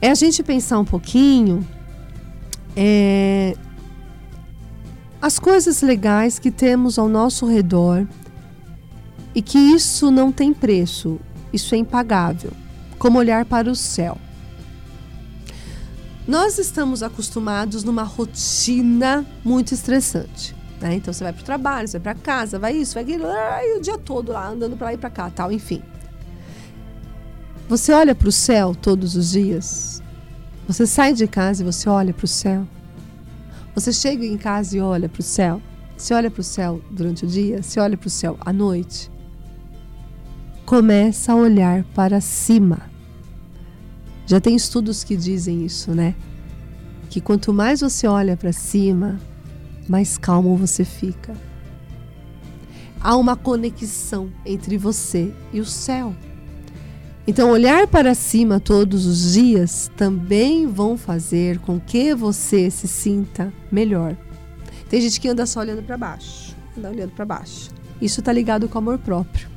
é 0.00 0.10
a 0.10 0.14
gente 0.14 0.42
pensar 0.42 0.78
um 0.78 0.84
pouquinho 0.84 1.66
é, 2.76 3.56
as 5.20 5.38
coisas 5.38 5.82
legais 5.82 6.38
que 6.38 6.50
temos 6.50 6.98
ao 6.98 7.08
nosso 7.08 7.46
redor 7.46 8.06
e 9.38 9.40
que 9.40 9.56
isso 9.56 10.10
não 10.10 10.32
tem 10.32 10.52
preço, 10.52 11.20
isso 11.52 11.72
é 11.72 11.78
impagável, 11.78 12.50
como 12.98 13.20
olhar 13.20 13.44
para 13.44 13.70
o 13.70 13.74
céu. 13.76 14.18
Nós 16.26 16.58
estamos 16.58 17.04
acostumados 17.04 17.84
numa 17.84 18.02
rotina 18.02 19.24
muito 19.44 19.72
estressante. 19.72 20.56
Né? 20.80 20.96
Então 20.96 21.14
você 21.14 21.22
vai 21.22 21.32
para 21.32 21.42
o 21.42 21.44
trabalho, 21.44 21.86
você 21.86 22.00
vai 22.00 22.14
para 22.14 22.20
casa, 22.20 22.58
vai 22.58 22.72
isso, 22.78 22.94
vai 22.94 23.04
aquilo, 23.04 23.26
e 23.28 23.78
o 23.78 23.80
dia 23.80 23.96
todo 23.96 24.32
lá 24.32 24.48
andando 24.48 24.76
para 24.76 24.88
lá 24.88 24.94
e 24.94 24.98
para 24.98 25.08
cá, 25.08 25.30
tal, 25.30 25.52
enfim. 25.52 25.84
Você 27.68 27.92
olha 27.92 28.16
para 28.16 28.28
o 28.28 28.32
céu 28.32 28.74
todos 28.74 29.14
os 29.14 29.30
dias. 29.30 30.02
Você 30.66 30.84
sai 30.84 31.14
de 31.14 31.28
casa 31.28 31.62
e 31.62 31.64
você 31.64 31.88
olha 31.88 32.12
para 32.12 32.24
o 32.24 32.28
céu. 32.28 32.66
Você 33.72 33.92
chega 33.92 34.26
em 34.26 34.36
casa 34.36 34.76
e 34.76 34.80
olha 34.80 35.08
para 35.08 35.20
o 35.20 35.22
céu. 35.22 35.62
Você 35.96 36.12
olha 36.12 36.28
para 36.28 36.40
o 36.40 36.44
céu 36.44 36.80
durante 36.90 37.24
o 37.24 37.28
dia, 37.28 37.62
você 37.62 37.78
olha 37.78 37.96
para 37.96 38.08
o 38.08 38.10
céu 38.10 38.36
à 38.40 38.52
noite. 38.52 39.08
Começa 40.68 41.32
a 41.32 41.34
olhar 41.34 41.82
para 41.94 42.20
cima. 42.20 42.90
Já 44.26 44.38
tem 44.38 44.54
estudos 44.54 45.02
que 45.02 45.16
dizem 45.16 45.64
isso, 45.64 45.92
né? 45.94 46.14
Que 47.08 47.22
quanto 47.22 47.54
mais 47.54 47.80
você 47.80 48.06
olha 48.06 48.36
para 48.36 48.52
cima, 48.52 49.18
mais 49.88 50.18
calmo 50.18 50.58
você 50.58 50.84
fica. 50.84 51.32
Há 53.00 53.16
uma 53.16 53.34
conexão 53.34 54.30
entre 54.44 54.76
você 54.76 55.32
e 55.54 55.58
o 55.58 55.64
céu. 55.64 56.14
Então, 57.26 57.50
olhar 57.50 57.86
para 57.86 58.14
cima 58.14 58.60
todos 58.60 59.06
os 59.06 59.32
dias 59.32 59.90
também 59.96 60.66
vão 60.66 60.98
fazer 60.98 61.60
com 61.60 61.80
que 61.80 62.14
você 62.14 62.70
se 62.70 62.86
sinta 62.86 63.50
melhor. 63.72 64.14
Tem 64.90 65.00
gente 65.00 65.18
que 65.18 65.30
anda 65.30 65.46
só 65.46 65.60
olhando 65.60 65.82
para 65.82 65.96
baixo, 65.96 66.54
anda 66.76 66.90
olhando 66.90 67.12
para 67.12 67.24
baixo. 67.24 67.70
Isso 68.02 68.20
está 68.20 68.30
ligado 68.34 68.68
com 68.68 68.74
o 68.74 68.82
amor 68.82 68.98
próprio. 68.98 69.56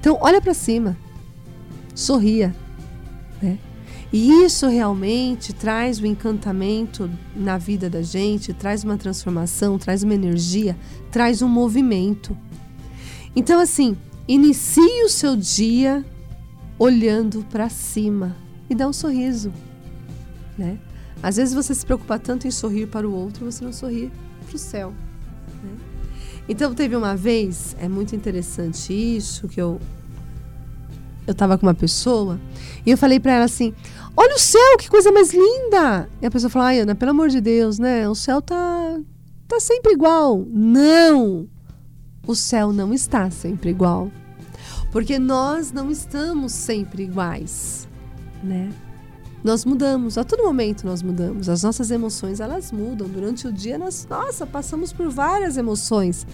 Então, 0.00 0.16
olha 0.20 0.40
para 0.40 0.54
cima, 0.54 0.96
sorria, 1.94 2.54
né? 3.40 3.58
E 4.12 4.44
isso 4.44 4.66
realmente 4.66 5.52
traz 5.52 6.00
o 6.00 6.02
um 6.02 6.06
encantamento 6.06 7.08
na 7.36 7.58
vida 7.58 7.88
da 7.88 8.02
gente, 8.02 8.52
traz 8.52 8.82
uma 8.82 8.96
transformação, 8.96 9.78
traz 9.78 10.02
uma 10.02 10.14
energia, 10.14 10.76
traz 11.12 11.42
um 11.42 11.48
movimento. 11.48 12.36
Então, 13.36 13.60
assim, 13.60 13.96
inicie 14.26 15.04
o 15.04 15.08
seu 15.08 15.36
dia 15.36 16.04
olhando 16.78 17.44
para 17.50 17.68
cima 17.68 18.34
e 18.68 18.74
dá 18.74 18.88
um 18.88 18.92
sorriso, 18.92 19.52
né? 20.56 20.78
Às 21.22 21.36
vezes 21.36 21.54
você 21.54 21.74
se 21.74 21.84
preocupa 21.84 22.18
tanto 22.18 22.48
em 22.48 22.50
sorrir 22.50 22.86
para 22.86 23.06
o 23.06 23.14
outro, 23.14 23.44
você 23.44 23.62
não 23.62 23.72
sorri 23.72 24.10
para 24.46 24.56
o 24.56 24.58
céu. 24.58 24.94
Então 26.50 26.74
teve 26.74 26.96
uma 26.96 27.14
vez, 27.14 27.76
é 27.78 27.88
muito 27.88 28.16
interessante 28.16 28.92
isso 28.92 29.46
que 29.46 29.62
eu 29.62 29.80
eu 31.24 31.32
tava 31.32 31.56
com 31.56 31.64
uma 31.64 31.74
pessoa 31.74 32.40
e 32.84 32.90
eu 32.90 32.98
falei 32.98 33.20
para 33.20 33.34
ela 33.34 33.44
assim: 33.44 33.72
Olha 34.16 34.34
o 34.34 34.38
céu, 34.38 34.76
que 34.76 34.90
coisa 34.90 35.12
mais 35.12 35.32
linda! 35.32 36.10
E 36.20 36.26
a 36.26 36.30
pessoa 36.30 36.50
falou: 36.50 36.66
Ai, 36.66 36.80
Ana, 36.80 36.96
pelo 36.96 37.12
amor 37.12 37.28
de 37.28 37.40
Deus, 37.40 37.78
né? 37.78 38.08
O 38.08 38.16
céu 38.16 38.42
tá, 38.42 38.98
tá 39.46 39.60
sempre 39.60 39.92
igual. 39.92 40.44
Não! 40.48 41.48
O 42.26 42.34
céu 42.34 42.72
não 42.72 42.92
está 42.92 43.30
sempre 43.30 43.70
igual. 43.70 44.10
Porque 44.90 45.20
nós 45.20 45.70
não 45.70 45.88
estamos 45.88 46.50
sempre 46.50 47.04
iguais, 47.04 47.86
né? 48.42 48.70
Nós 49.42 49.64
mudamos, 49.64 50.18
a 50.18 50.24
todo 50.24 50.42
momento 50.42 50.84
nós 50.86 51.02
mudamos. 51.02 51.48
As 51.48 51.62
nossas 51.62 51.90
emoções, 51.90 52.40
elas 52.40 52.70
mudam. 52.70 53.08
Durante 53.08 53.46
o 53.46 53.52
dia, 53.52 53.78
nós, 53.78 54.06
nossa, 54.08 54.46
passamos 54.46 54.92
por 54.92 55.08
várias 55.08 55.56
emoções. 55.56 56.26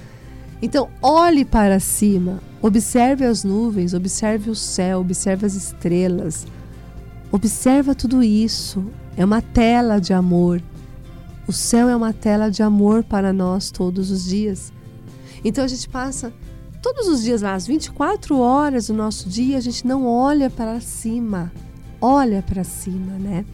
Então, 0.60 0.88
olhe 1.00 1.44
para 1.44 1.78
cima, 1.78 2.40
observe 2.60 3.24
as 3.24 3.44
nuvens, 3.44 3.94
observe 3.94 4.50
o 4.50 4.54
céu, 4.54 5.00
observe 5.00 5.46
as 5.46 5.54
estrelas. 5.54 6.46
Observa 7.30 7.94
tudo 7.94 8.22
isso. 8.22 8.84
É 9.16 9.24
uma 9.24 9.40
tela 9.40 10.00
de 10.00 10.12
amor. 10.12 10.60
O 11.46 11.52
céu 11.52 11.88
é 11.88 11.94
uma 11.94 12.12
tela 12.12 12.50
de 12.50 12.62
amor 12.62 13.04
para 13.04 13.32
nós 13.32 13.70
todos 13.70 14.10
os 14.10 14.24
dias. 14.24 14.72
Então 15.44 15.64
a 15.64 15.68
gente 15.68 15.88
passa 15.88 16.32
todos 16.82 17.08
os 17.08 17.22
dias 17.22 17.42
lá, 17.42 17.54
as 17.54 17.66
24 17.66 18.38
horas 18.38 18.88
do 18.88 18.94
nosso 18.94 19.28
dia, 19.28 19.58
a 19.58 19.60
gente 19.60 19.86
não 19.86 20.06
olha 20.06 20.48
para 20.48 20.80
cima. 20.80 21.52
Olha 22.00 22.42
para 22.42 22.64
cima, 22.64 23.12
né? 23.18 23.44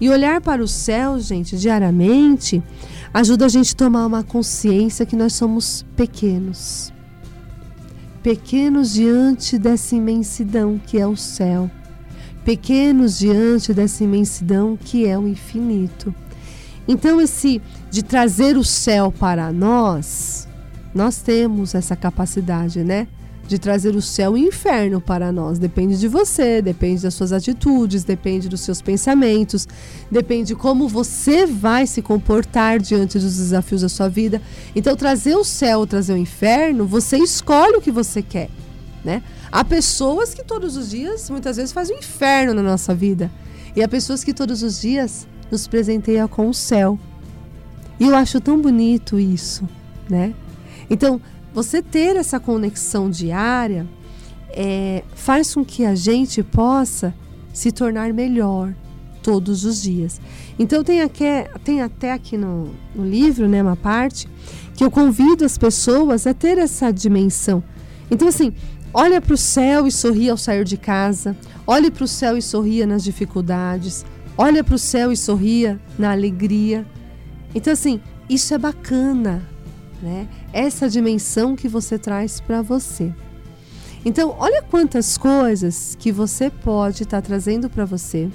E 0.00 0.08
olhar 0.08 0.40
para 0.40 0.62
o 0.62 0.68
céu, 0.68 1.18
gente, 1.20 1.56
diariamente, 1.58 2.62
ajuda 3.12 3.46
a 3.46 3.48
gente 3.48 3.74
a 3.74 3.76
tomar 3.76 4.06
uma 4.06 4.22
consciência 4.22 5.04
que 5.04 5.16
nós 5.16 5.34
somos 5.34 5.84
pequenos. 5.94 6.92
Pequenos 8.22 8.92
diante 8.92 9.58
dessa 9.58 9.94
imensidão 9.94 10.80
que 10.86 10.98
é 10.98 11.06
o 11.06 11.16
céu. 11.16 11.70
Pequenos 12.44 13.18
diante 13.18 13.74
dessa 13.74 14.02
imensidão 14.02 14.76
que 14.76 15.06
é 15.06 15.18
o 15.18 15.28
infinito. 15.28 16.14
Então, 16.88 17.20
esse 17.20 17.60
de 17.90 18.02
trazer 18.02 18.56
o 18.56 18.64
céu 18.64 19.12
para 19.12 19.52
nós, 19.52 20.48
nós 20.94 21.18
temos 21.18 21.74
essa 21.74 21.94
capacidade, 21.94 22.82
né? 22.82 23.06
De 23.50 23.58
trazer 23.58 23.96
o 23.96 24.00
céu 24.00 24.38
e 24.38 24.44
o 24.44 24.46
inferno 24.46 25.00
para 25.00 25.32
nós. 25.32 25.58
Depende 25.58 25.98
de 25.98 26.06
você, 26.06 26.62
depende 26.62 27.02
das 27.02 27.14
suas 27.14 27.32
atitudes, 27.32 28.04
depende 28.04 28.48
dos 28.48 28.60
seus 28.60 28.80
pensamentos, 28.80 29.66
depende 30.08 30.54
como 30.54 30.86
você 30.86 31.44
vai 31.46 31.84
se 31.84 32.00
comportar 32.00 32.78
diante 32.78 33.18
dos 33.18 33.36
desafios 33.38 33.82
da 33.82 33.88
sua 33.88 34.08
vida. 34.08 34.40
Então, 34.74 34.94
trazer 34.94 35.34
o 35.34 35.42
céu, 35.42 35.84
trazer 35.84 36.12
o 36.12 36.16
inferno, 36.16 36.86
você 36.86 37.18
escolhe 37.18 37.76
o 37.76 37.80
que 37.80 37.90
você 37.90 38.22
quer, 38.22 38.48
né? 39.04 39.20
Há 39.50 39.64
pessoas 39.64 40.32
que 40.32 40.44
todos 40.44 40.76
os 40.76 40.88
dias, 40.88 41.28
muitas 41.28 41.56
vezes, 41.56 41.72
fazem 41.72 41.96
o 41.96 41.98
um 41.98 42.00
inferno 42.00 42.54
na 42.54 42.62
nossa 42.62 42.94
vida. 42.94 43.28
E 43.74 43.82
há 43.82 43.88
pessoas 43.88 44.22
que 44.22 44.32
todos 44.32 44.62
os 44.62 44.80
dias 44.80 45.26
nos 45.50 45.66
presenteiam 45.66 46.28
com 46.28 46.48
o 46.48 46.54
céu. 46.54 46.96
E 47.98 48.06
eu 48.06 48.14
acho 48.14 48.40
tão 48.40 48.62
bonito 48.62 49.18
isso, 49.18 49.68
né? 50.08 50.34
Então, 50.88 51.20
você 51.52 51.82
ter 51.82 52.16
essa 52.16 52.38
conexão 52.38 53.10
diária 53.10 53.86
é, 54.50 55.02
faz 55.14 55.54
com 55.54 55.64
que 55.64 55.84
a 55.84 55.94
gente 55.94 56.42
possa 56.42 57.14
se 57.52 57.72
tornar 57.72 58.12
melhor 58.12 58.74
todos 59.22 59.64
os 59.64 59.82
dias. 59.82 60.20
Então 60.58 60.82
tem, 60.82 61.02
aqui, 61.02 61.24
tem 61.64 61.82
até 61.82 62.12
aqui 62.12 62.36
no, 62.36 62.70
no 62.94 63.04
livro, 63.04 63.48
né, 63.48 63.62
uma 63.62 63.76
parte 63.76 64.28
que 64.74 64.84
eu 64.84 64.90
convido 64.90 65.44
as 65.44 65.58
pessoas 65.58 66.26
a 66.26 66.34
ter 66.34 66.58
essa 66.58 66.90
dimensão. 66.90 67.62
Então 68.10 68.28
assim, 68.28 68.52
olha 68.92 69.20
para 69.20 69.34
o 69.34 69.38
céu 69.38 69.86
e 69.86 69.92
sorria 69.92 70.32
ao 70.32 70.38
sair 70.38 70.64
de 70.64 70.76
casa, 70.76 71.36
olhe 71.66 71.90
para 71.90 72.04
o 72.04 72.08
céu 72.08 72.36
e 72.36 72.42
sorria 72.42 72.86
nas 72.86 73.04
dificuldades, 73.04 74.04
olha 74.36 74.64
para 74.64 74.74
o 74.74 74.78
céu 74.78 75.12
e 75.12 75.16
sorria 75.16 75.78
na 75.98 76.12
alegria. 76.12 76.86
Então 77.54 77.72
assim, 77.72 78.00
isso 78.28 78.54
é 78.54 78.58
bacana, 78.58 79.42
né? 80.02 80.26
Essa 80.52 80.88
dimensão 80.88 81.54
que 81.54 81.68
você 81.68 81.98
traz 81.98 82.40
para 82.40 82.62
você. 82.62 83.12
Então, 84.04 84.34
olha 84.38 84.62
quantas 84.62 85.18
coisas 85.18 85.96
que 85.98 86.10
você 86.10 86.50
pode 86.50 87.02
estar 87.02 87.20
tá 87.20 87.26
trazendo 87.26 87.68
para 87.68 87.84
você, 87.84 88.30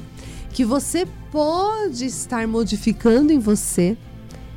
que 0.51 0.63
você 0.63 1.07
pode 1.31 2.05
estar 2.05 2.47
modificando 2.47 3.33
em 3.33 3.39
você 3.39 3.97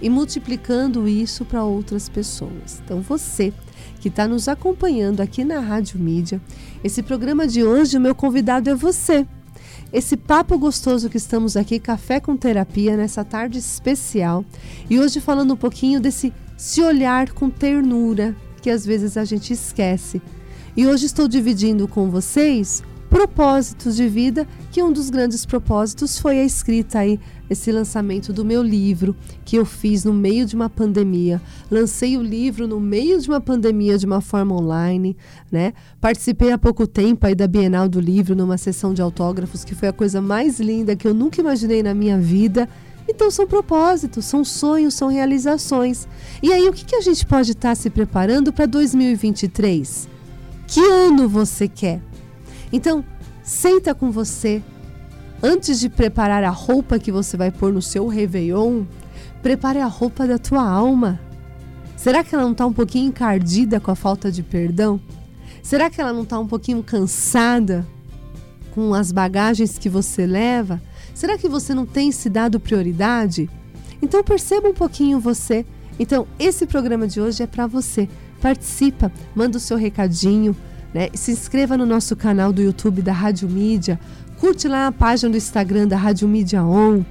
e 0.00 0.10
multiplicando 0.10 1.08
isso 1.08 1.44
para 1.44 1.64
outras 1.64 2.08
pessoas. 2.08 2.80
Então, 2.84 3.00
você 3.00 3.52
que 4.00 4.08
está 4.08 4.28
nos 4.28 4.48
acompanhando 4.48 5.20
aqui 5.20 5.44
na 5.44 5.60
Rádio 5.60 5.98
Mídia, 5.98 6.40
esse 6.84 7.02
programa 7.02 7.48
de 7.48 7.64
hoje, 7.64 7.96
o 7.96 8.00
meu 8.00 8.14
convidado 8.14 8.70
é 8.70 8.74
você. 8.74 9.26
Esse 9.90 10.16
papo 10.16 10.58
gostoso 10.58 11.08
que 11.08 11.16
estamos 11.16 11.56
aqui, 11.56 11.80
Café 11.80 12.20
com 12.20 12.36
Terapia, 12.36 12.96
nessa 12.96 13.24
tarde 13.24 13.58
especial. 13.58 14.44
E 14.90 15.00
hoje 15.00 15.20
falando 15.20 15.54
um 15.54 15.56
pouquinho 15.56 16.00
desse 16.00 16.32
se 16.58 16.82
olhar 16.82 17.30
com 17.30 17.48
ternura, 17.48 18.34
que 18.60 18.68
às 18.68 18.84
vezes 18.84 19.16
a 19.16 19.24
gente 19.24 19.52
esquece. 19.52 20.20
E 20.76 20.88
hoje 20.88 21.06
estou 21.06 21.28
dividindo 21.28 21.86
com 21.86 22.10
vocês 22.10 22.82
propósitos 23.08 23.94
de 23.96 24.06
vida, 24.08 24.46
que 24.70 24.82
um 24.82 24.92
dos 24.92 25.08
grandes 25.08 25.46
propósitos 25.46 26.18
foi 26.18 26.40
a 26.40 26.44
escrita 26.44 26.98
aí, 26.98 27.18
esse 27.48 27.70
lançamento 27.72 28.32
do 28.32 28.44
meu 28.44 28.60
livro, 28.60 29.16
que 29.44 29.56
eu 29.56 29.64
fiz 29.64 30.04
no 30.04 30.12
meio 30.12 30.44
de 30.44 30.56
uma 30.56 30.68
pandemia. 30.68 31.40
Lancei 31.70 32.18
o 32.18 32.22
livro 32.22 32.66
no 32.66 32.80
meio 32.80 33.20
de 33.20 33.28
uma 33.28 33.40
pandemia 33.40 33.96
de 33.96 34.04
uma 34.04 34.20
forma 34.20 34.54
online, 34.54 35.16
né? 35.50 35.72
Participei 36.00 36.50
há 36.50 36.58
pouco 36.58 36.88
tempo 36.88 37.24
aí 37.24 37.36
da 37.36 37.46
Bienal 37.46 37.88
do 37.88 38.00
Livro, 38.00 38.34
numa 38.34 38.58
sessão 38.58 38.92
de 38.92 39.00
autógrafos, 39.00 39.64
que 39.64 39.76
foi 39.76 39.88
a 39.88 39.92
coisa 39.92 40.20
mais 40.20 40.58
linda 40.58 40.96
que 40.96 41.06
eu 41.06 41.14
nunca 41.14 41.40
imaginei 41.40 41.84
na 41.84 41.94
minha 41.94 42.18
vida. 42.18 42.68
Então 43.08 43.30
são 43.30 43.46
propósitos, 43.46 44.26
são 44.26 44.44
sonhos, 44.44 44.94
são 44.94 45.08
realizações. 45.08 46.06
E 46.42 46.52
aí 46.52 46.68
o 46.68 46.72
que, 46.72 46.84
que 46.84 46.96
a 46.96 47.00
gente 47.00 47.24
pode 47.24 47.52
estar 47.52 47.70
tá 47.70 47.74
se 47.74 47.88
preparando 47.88 48.52
para 48.52 48.66
2023? 48.66 50.08
Que 50.66 50.80
ano 50.80 51.26
você 51.26 51.66
quer? 51.66 52.02
Então, 52.70 53.02
senta 53.42 53.94
com 53.94 54.10
você. 54.10 54.62
Antes 55.42 55.80
de 55.80 55.88
preparar 55.88 56.44
a 56.44 56.50
roupa 56.50 56.98
que 56.98 57.10
você 57.10 57.36
vai 57.36 57.50
pôr 57.50 57.72
no 57.72 57.80
seu 57.80 58.06
Réveillon, 58.06 58.84
prepare 59.42 59.80
a 59.80 59.86
roupa 59.86 60.26
da 60.26 60.36
tua 60.36 60.68
alma. 60.68 61.18
Será 61.96 62.22
que 62.22 62.34
ela 62.34 62.44
não 62.44 62.52
está 62.52 62.66
um 62.66 62.72
pouquinho 62.72 63.08
encardida 63.08 63.80
com 63.80 63.90
a 63.90 63.94
falta 63.94 64.30
de 64.30 64.42
perdão? 64.42 65.00
Será 65.62 65.88
que 65.88 66.00
ela 66.00 66.12
não 66.12 66.22
está 66.22 66.38
um 66.38 66.46
pouquinho 66.46 66.82
cansada 66.82 67.86
com 68.74 68.92
as 68.92 69.10
bagagens 69.10 69.78
que 69.78 69.88
você 69.88 70.26
leva? 70.26 70.82
Será 71.18 71.36
que 71.36 71.48
você 71.48 71.74
não 71.74 71.84
tem 71.84 72.12
se 72.12 72.30
dado 72.30 72.60
prioridade? 72.60 73.50
Então 74.00 74.22
perceba 74.22 74.68
um 74.68 74.72
pouquinho 74.72 75.18
você. 75.18 75.66
Então 75.98 76.28
esse 76.38 76.64
programa 76.64 77.08
de 77.08 77.20
hoje 77.20 77.42
é 77.42 77.46
para 77.48 77.66
você. 77.66 78.08
Participa, 78.40 79.10
manda 79.34 79.56
o 79.56 79.60
seu 79.60 79.76
recadinho, 79.76 80.54
né? 80.94 81.08
se 81.14 81.32
inscreva 81.32 81.76
no 81.76 81.84
nosso 81.84 82.14
canal 82.14 82.52
do 82.52 82.62
YouTube 82.62 83.02
da 83.02 83.12
Rádio 83.12 83.48
Mídia, 83.48 83.98
curte 84.38 84.68
lá 84.68 84.86
a 84.86 84.92
página 84.92 85.28
do 85.30 85.36
Instagram 85.36 85.88
da 85.88 85.96
Rádio 85.96 86.28
Mídia 86.28 86.62
On. 86.62 87.02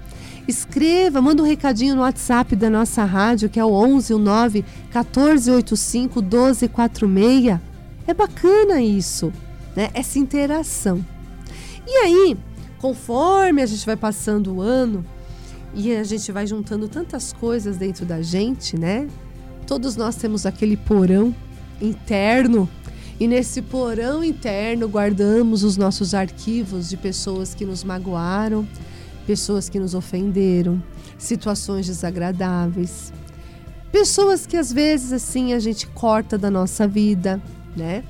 Escreva, 0.47 1.21
manda 1.21 1.43
um 1.43 1.45
recadinho 1.45 1.93
no 1.93 2.01
WhatsApp 2.03 2.55
da 2.55 2.69
nossa 2.69 3.03
rádio, 3.03 3.49
que 3.49 3.59
é 3.59 3.65
o 3.65 3.73
11 3.73 4.13
o 4.13 4.17
9 4.17 4.63
1485 4.83 6.21
1246. 6.21 7.59
É 8.07 8.13
bacana 8.13 8.81
isso, 8.81 9.33
né? 9.75 9.89
Essa 9.93 10.17
interação. 10.17 11.05
E 11.85 11.91
aí, 11.97 12.37
conforme 12.79 13.61
a 13.61 13.65
gente 13.65 13.85
vai 13.85 13.95
passando 13.95 14.55
o 14.55 14.61
ano 14.61 15.05
e 15.73 15.95
a 15.95 16.03
gente 16.03 16.31
vai 16.31 16.47
juntando 16.47 16.87
tantas 16.87 17.33
coisas 17.33 17.77
dentro 17.77 18.05
da 18.05 18.21
gente, 18.21 18.77
né? 18.77 19.07
Todos 19.65 19.95
nós 19.95 20.15
temos 20.15 20.45
aquele 20.45 20.77
porão 20.77 21.35
interno 21.81 22.69
e 23.19 23.27
nesse 23.27 23.61
porão 23.61 24.23
interno 24.23 24.87
guardamos 24.87 25.63
os 25.63 25.75
nossos 25.75 26.13
arquivos 26.13 26.89
de 26.89 26.97
pessoas 26.97 27.53
que 27.53 27.65
nos 27.65 27.83
magoaram, 27.83 28.67
pessoas 29.25 29.67
que 29.67 29.79
nos 29.79 29.93
ofenderam, 29.93 30.81
situações 31.17 31.87
desagradáveis, 31.87 33.11
pessoas 33.91 34.45
que 34.45 34.55
às 34.55 34.71
vezes 34.71 35.11
assim 35.11 35.53
a 35.53 35.59
gente 35.59 35.87
corta 35.87 36.37
da 36.37 36.51
nossa 36.51 36.87
vida, 36.87 37.41
né? 37.75 38.03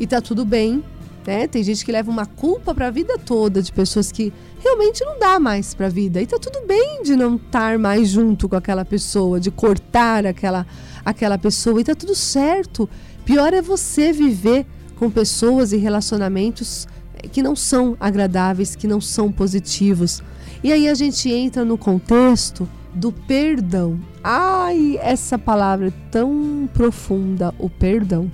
E 0.00 0.06
tá 0.06 0.20
tudo 0.20 0.44
bem, 0.44 0.82
né? 1.26 1.46
Tem 1.46 1.62
gente 1.62 1.84
que 1.84 1.90
leva 1.90 2.10
uma 2.10 2.26
culpa 2.26 2.74
para 2.74 2.86
a 2.86 2.90
vida 2.90 3.18
toda 3.18 3.60
de 3.60 3.72
pessoas 3.72 4.12
que 4.12 4.32
realmente 4.62 5.04
não 5.04 5.18
dá 5.18 5.40
mais 5.40 5.74
para 5.74 5.86
a 5.86 5.90
vida. 5.90 6.22
E 6.22 6.26
tá 6.26 6.38
tudo 6.38 6.66
bem 6.66 7.02
de 7.02 7.16
não 7.16 7.36
estar 7.36 7.78
mais 7.78 8.08
junto 8.08 8.48
com 8.48 8.56
aquela 8.56 8.84
pessoa, 8.84 9.40
de 9.40 9.50
cortar 9.50 10.24
aquela 10.26 10.66
aquela 11.04 11.38
pessoa 11.38 11.80
e 11.80 11.84
tá 11.84 11.94
tudo 11.94 12.14
certo. 12.14 12.88
Pior 13.24 13.52
é 13.52 13.62
você 13.62 14.12
viver 14.12 14.66
com 14.96 15.10
pessoas 15.10 15.72
e 15.72 15.76
relacionamentos 15.76 16.86
que 17.32 17.42
não 17.42 17.54
são 17.54 17.96
agradáveis, 18.00 18.74
que 18.74 18.86
não 18.86 19.00
são 19.00 19.30
positivos. 19.30 20.22
E 20.62 20.72
aí 20.72 20.88
a 20.88 20.94
gente 20.94 21.30
entra 21.30 21.64
no 21.64 21.78
contexto 21.78 22.68
do 22.94 23.12
perdão. 23.12 24.00
Ai, 24.22 24.98
essa 25.00 25.38
palavra 25.38 25.88
é 25.88 25.92
tão 26.10 26.68
profunda, 26.72 27.54
o 27.58 27.68
perdão? 27.68 28.30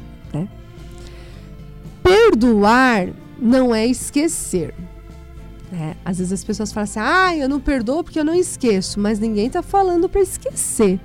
Perdoar 2.02 3.08
não 3.38 3.74
é 3.74 3.86
esquecer. 3.86 4.74
Né? 5.70 5.96
Às 6.04 6.18
vezes 6.18 6.32
as 6.32 6.44
pessoas 6.44 6.72
falam 6.72 6.84
assim: 6.84 7.00
ah, 7.00 7.36
eu 7.36 7.48
não 7.48 7.60
perdoo 7.60 8.04
porque 8.04 8.18
eu 8.18 8.24
não 8.24 8.34
esqueço, 8.34 9.00
mas 9.00 9.18
ninguém 9.18 9.46
está 9.46 9.62
falando 9.62 10.08
para 10.08 10.20
esquecer. 10.20 11.00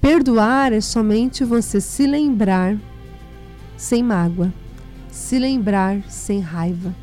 Perdoar 0.00 0.72
é 0.72 0.80
somente 0.80 1.44
você 1.44 1.80
se 1.80 2.06
lembrar 2.06 2.76
sem 3.76 4.02
mágoa, 4.02 4.52
se 5.10 5.38
lembrar 5.38 6.02
sem 6.08 6.40
raiva, 6.40 6.94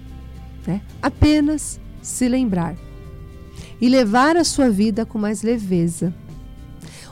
né? 0.66 0.82
apenas 1.02 1.80
se 2.02 2.28
lembrar 2.28 2.76
e 3.80 3.90
levar 3.90 4.38
a 4.38 4.44
sua 4.44 4.70
vida 4.70 5.06
com 5.06 5.18
mais 5.18 5.42
leveza. 5.42 6.14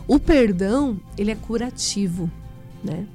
O 0.07 0.19
perdão, 0.19 0.99
ele 1.17 1.31
é 1.31 1.35
curativo, 1.35 2.29
né? 2.83 3.05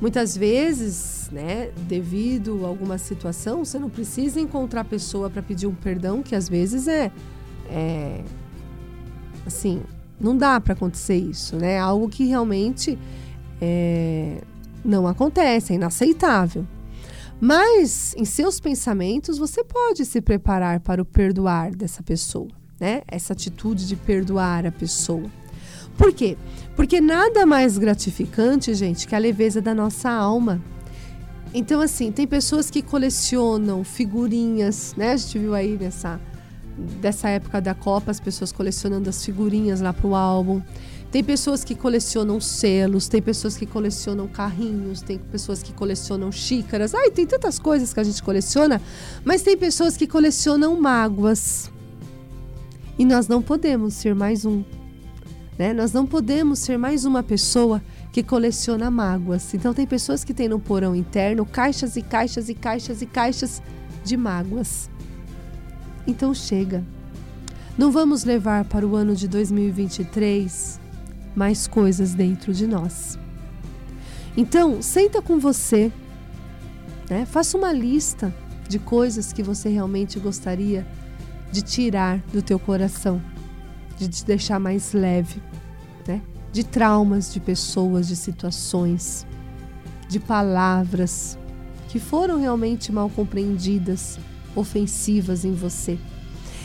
Muitas 0.00 0.36
vezes, 0.36 1.15
né, 1.30 1.70
devido 1.88 2.64
a 2.64 2.68
alguma 2.68 2.98
situação, 2.98 3.64
você 3.64 3.78
não 3.78 3.90
precisa 3.90 4.40
encontrar 4.40 4.82
a 4.82 4.84
pessoa 4.84 5.28
para 5.28 5.42
pedir 5.42 5.66
um 5.66 5.74
perdão, 5.74 6.22
que 6.22 6.34
às 6.34 6.48
vezes 6.48 6.88
é, 6.88 7.10
é 7.68 8.22
assim, 9.46 9.82
não 10.20 10.36
dá 10.36 10.60
para 10.60 10.72
acontecer 10.72 11.16
isso, 11.16 11.56
né? 11.56 11.78
Algo 11.78 12.08
que 12.08 12.24
realmente 12.24 12.98
é, 13.60 14.40
não 14.84 15.06
acontece, 15.06 15.72
é 15.72 15.76
inaceitável. 15.76 16.66
Mas 17.40 18.14
em 18.16 18.24
seus 18.24 18.58
pensamentos 18.58 19.36
você 19.36 19.62
pode 19.62 20.04
se 20.06 20.20
preparar 20.20 20.80
para 20.80 21.02
o 21.02 21.04
perdoar 21.04 21.70
dessa 21.74 22.02
pessoa, 22.02 22.48
né? 22.80 23.02
Essa 23.06 23.34
atitude 23.34 23.86
de 23.86 23.94
perdoar 23.94 24.66
a 24.66 24.72
pessoa. 24.72 25.30
Por 25.98 26.12
quê? 26.12 26.36
Porque 26.74 27.00
nada 27.00 27.46
mais 27.46 27.78
gratificante, 27.78 28.74
gente, 28.74 29.06
que 29.06 29.14
a 29.14 29.18
leveza 29.18 29.60
da 29.60 29.74
nossa 29.74 30.10
alma. 30.10 30.62
Então, 31.54 31.80
assim, 31.80 32.12
tem 32.12 32.26
pessoas 32.26 32.70
que 32.70 32.82
colecionam 32.82 33.82
figurinhas, 33.84 34.94
né? 34.96 35.12
A 35.12 35.16
gente 35.16 35.38
viu 35.38 35.54
aí 35.54 35.76
nessa 35.78 36.20
dessa 37.00 37.28
época 37.30 37.60
da 37.60 37.74
Copa, 37.74 38.10
as 38.10 38.20
pessoas 38.20 38.52
colecionando 38.52 39.08
as 39.08 39.24
figurinhas 39.24 39.80
lá 39.80 39.92
pro 39.92 40.14
álbum. 40.14 40.60
Tem 41.10 41.22
pessoas 41.24 41.64
que 41.64 41.74
colecionam 41.74 42.40
selos, 42.40 43.08
tem 43.08 43.22
pessoas 43.22 43.56
que 43.56 43.64
colecionam 43.64 44.26
carrinhos, 44.28 45.00
tem 45.00 45.18
pessoas 45.18 45.62
que 45.62 45.72
colecionam 45.72 46.30
xícaras. 46.30 46.94
Ai, 46.94 47.10
tem 47.10 47.26
tantas 47.26 47.58
coisas 47.58 47.94
que 47.94 48.00
a 48.00 48.04
gente 48.04 48.22
coleciona, 48.22 48.82
mas 49.24 49.42
tem 49.42 49.56
pessoas 49.56 49.96
que 49.96 50.06
colecionam 50.06 50.78
mágoas. 50.78 51.70
E 52.98 53.04
nós 53.04 53.28
não 53.28 53.40
podemos 53.40 53.94
ser 53.94 54.14
mais 54.14 54.44
um. 54.44 54.62
Né? 55.58 55.72
Nós 55.72 55.92
não 55.92 56.04
podemos 56.06 56.58
ser 56.58 56.76
mais 56.76 57.04
uma 57.04 57.22
pessoa 57.22 57.80
que 58.16 58.22
coleciona 58.22 58.90
mágoas. 58.90 59.52
Então, 59.52 59.74
tem 59.74 59.86
pessoas 59.86 60.24
que 60.24 60.32
têm 60.32 60.48
no 60.48 60.58
porão 60.58 60.96
interno 60.96 61.44
caixas 61.44 61.96
e 61.96 62.02
caixas 62.02 62.48
e 62.48 62.54
caixas 62.54 63.02
e 63.02 63.06
caixas 63.06 63.62
de 64.02 64.16
mágoas. 64.16 64.88
Então, 66.06 66.32
chega. 66.32 66.82
Não 67.76 67.92
vamos 67.92 68.24
levar 68.24 68.64
para 68.64 68.86
o 68.86 68.96
ano 68.96 69.14
de 69.14 69.28
2023 69.28 70.80
mais 71.34 71.66
coisas 71.66 72.14
dentro 72.14 72.54
de 72.54 72.66
nós. 72.66 73.18
Então, 74.34 74.80
senta 74.80 75.20
com 75.20 75.38
você, 75.38 75.92
né? 77.10 77.26
faça 77.26 77.58
uma 77.58 77.70
lista 77.70 78.34
de 78.66 78.78
coisas 78.78 79.30
que 79.30 79.42
você 79.42 79.68
realmente 79.68 80.18
gostaria 80.18 80.86
de 81.52 81.60
tirar 81.60 82.20
do 82.32 82.40
teu 82.40 82.58
coração 82.58 83.20
de 83.98 84.08
te 84.08 84.24
deixar 84.24 84.58
mais 84.58 84.94
leve? 84.94 85.42
De 86.56 86.64
traumas 86.64 87.34
de 87.34 87.38
pessoas, 87.38 88.08
de 88.08 88.16
situações, 88.16 89.26
de 90.08 90.18
palavras 90.18 91.38
que 91.90 92.00
foram 92.00 92.40
realmente 92.40 92.90
mal 92.90 93.10
compreendidas, 93.10 94.18
ofensivas 94.54 95.44
em 95.44 95.52
você. 95.52 95.98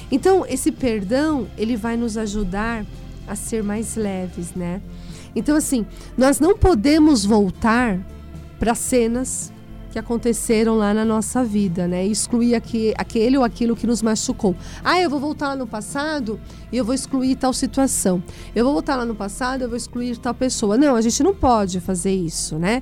Então, 0.09 0.45
esse 0.47 0.71
perdão, 0.71 1.45
ele 1.57 1.75
vai 1.75 1.97
nos 1.97 2.15
ajudar 2.15 2.85
a 3.27 3.35
ser 3.35 3.65
mais 3.65 3.97
leves, 3.97 4.53
né? 4.55 4.81
Então, 5.35 5.57
assim, 5.57 5.85
nós 6.17 6.39
não 6.39 6.57
podemos 6.57 7.25
voltar 7.25 7.99
para 8.57 8.73
cenas 8.73 9.51
que 9.91 9.99
aconteceram 9.99 10.77
lá 10.77 10.93
na 10.93 11.03
nossa 11.03 11.43
vida, 11.43 11.87
né? 11.87 12.05
Excluir 12.05 12.55
aqui, 12.55 12.93
aquele 12.97 13.37
ou 13.37 13.43
aquilo 13.43 13.75
que 13.75 13.85
nos 13.85 14.01
machucou. 14.01 14.55
Ah, 14.83 14.99
eu 14.99 15.09
vou 15.09 15.19
voltar 15.19 15.49
lá 15.49 15.55
no 15.55 15.67
passado 15.67 16.39
e 16.71 16.77
eu 16.77 16.85
vou 16.85 16.95
excluir 16.95 17.35
tal 17.35 17.53
situação. 17.53 18.23
Eu 18.55 18.63
vou 18.63 18.73
voltar 18.73 18.95
lá 18.95 19.05
no 19.05 19.13
passado 19.13 19.61
e 19.61 19.63
eu 19.65 19.69
vou 19.69 19.77
excluir 19.77 20.17
tal 20.17 20.33
pessoa. 20.33 20.77
Não, 20.77 20.95
a 20.95 21.01
gente 21.01 21.21
não 21.21 21.35
pode 21.35 21.81
fazer 21.81 22.13
isso, 22.13 22.57
né? 22.57 22.81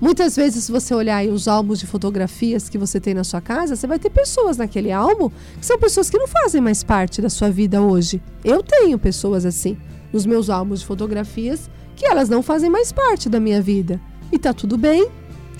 Muitas 0.00 0.34
vezes, 0.34 0.64
se 0.64 0.72
você 0.72 0.94
olhar 0.94 1.26
os 1.26 1.46
álbuns 1.46 1.78
de 1.78 1.86
fotografias 1.86 2.68
que 2.68 2.78
você 2.78 2.98
tem 2.98 3.12
na 3.12 3.24
sua 3.24 3.40
casa, 3.40 3.76
você 3.76 3.86
vai 3.86 3.98
ter 3.98 4.08
pessoas 4.08 4.56
naquele 4.56 4.90
álbum 4.90 5.30
que 5.58 5.66
são 5.66 5.78
pessoas 5.78 6.08
que 6.08 6.18
não 6.18 6.26
fazem 6.26 6.60
mais 6.60 6.82
parte 6.82 7.20
da 7.20 7.28
sua 7.28 7.50
vida 7.50 7.82
hoje. 7.82 8.22
Eu 8.42 8.62
tenho 8.62 8.98
pessoas 8.98 9.44
assim 9.44 9.76
nos 10.12 10.24
meus 10.24 10.48
álbuns 10.48 10.80
de 10.80 10.86
fotografias 10.86 11.70
que 11.96 12.06
elas 12.06 12.30
não 12.30 12.42
fazem 12.42 12.70
mais 12.70 12.90
parte 12.92 13.28
da 13.28 13.38
minha 13.38 13.60
vida. 13.60 14.00
E 14.32 14.38
tá 14.38 14.54
tudo 14.54 14.78
bem, 14.78 15.08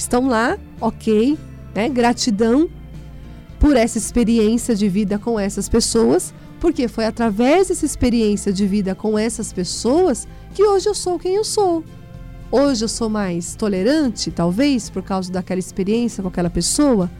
estão 0.01 0.29
lá, 0.29 0.59
ok, 0.81 1.39
né? 1.75 1.89
Gratidão 1.89 2.69
por 3.59 3.77
essa 3.77 3.99
experiência 3.99 4.75
de 4.75 4.89
vida 4.89 5.19
com 5.19 5.39
essas 5.39 5.69
pessoas, 5.69 6.33
porque 6.59 6.89
foi 6.89 7.05
através 7.05 7.69
dessa 7.69 7.85
experiência 7.85 8.53
de 8.53 8.67
vida 8.67 8.95
com 8.95 9.19
essas 9.19 9.53
pessoas 9.53 10.27
que 10.55 10.65
hoje 10.65 10.89
eu 10.89 10.95
sou 10.95 11.19
quem 11.19 11.35
eu 11.35 11.45
sou. 11.45 11.85
Hoje 12.51 12.85
eu 12.85 12.89
sou 12.89 13.09
mais 13.09 13.55
tolerante, 13.55 14.31
talvez, 14.31 14.91
por 14.91 15.03
causa 15.03 15.31
daquela 15.31 15.61
experiência 15.61 16.23
com 16.23 16.29
aquela 16.29 16.51
pessoa. 16.51 17.11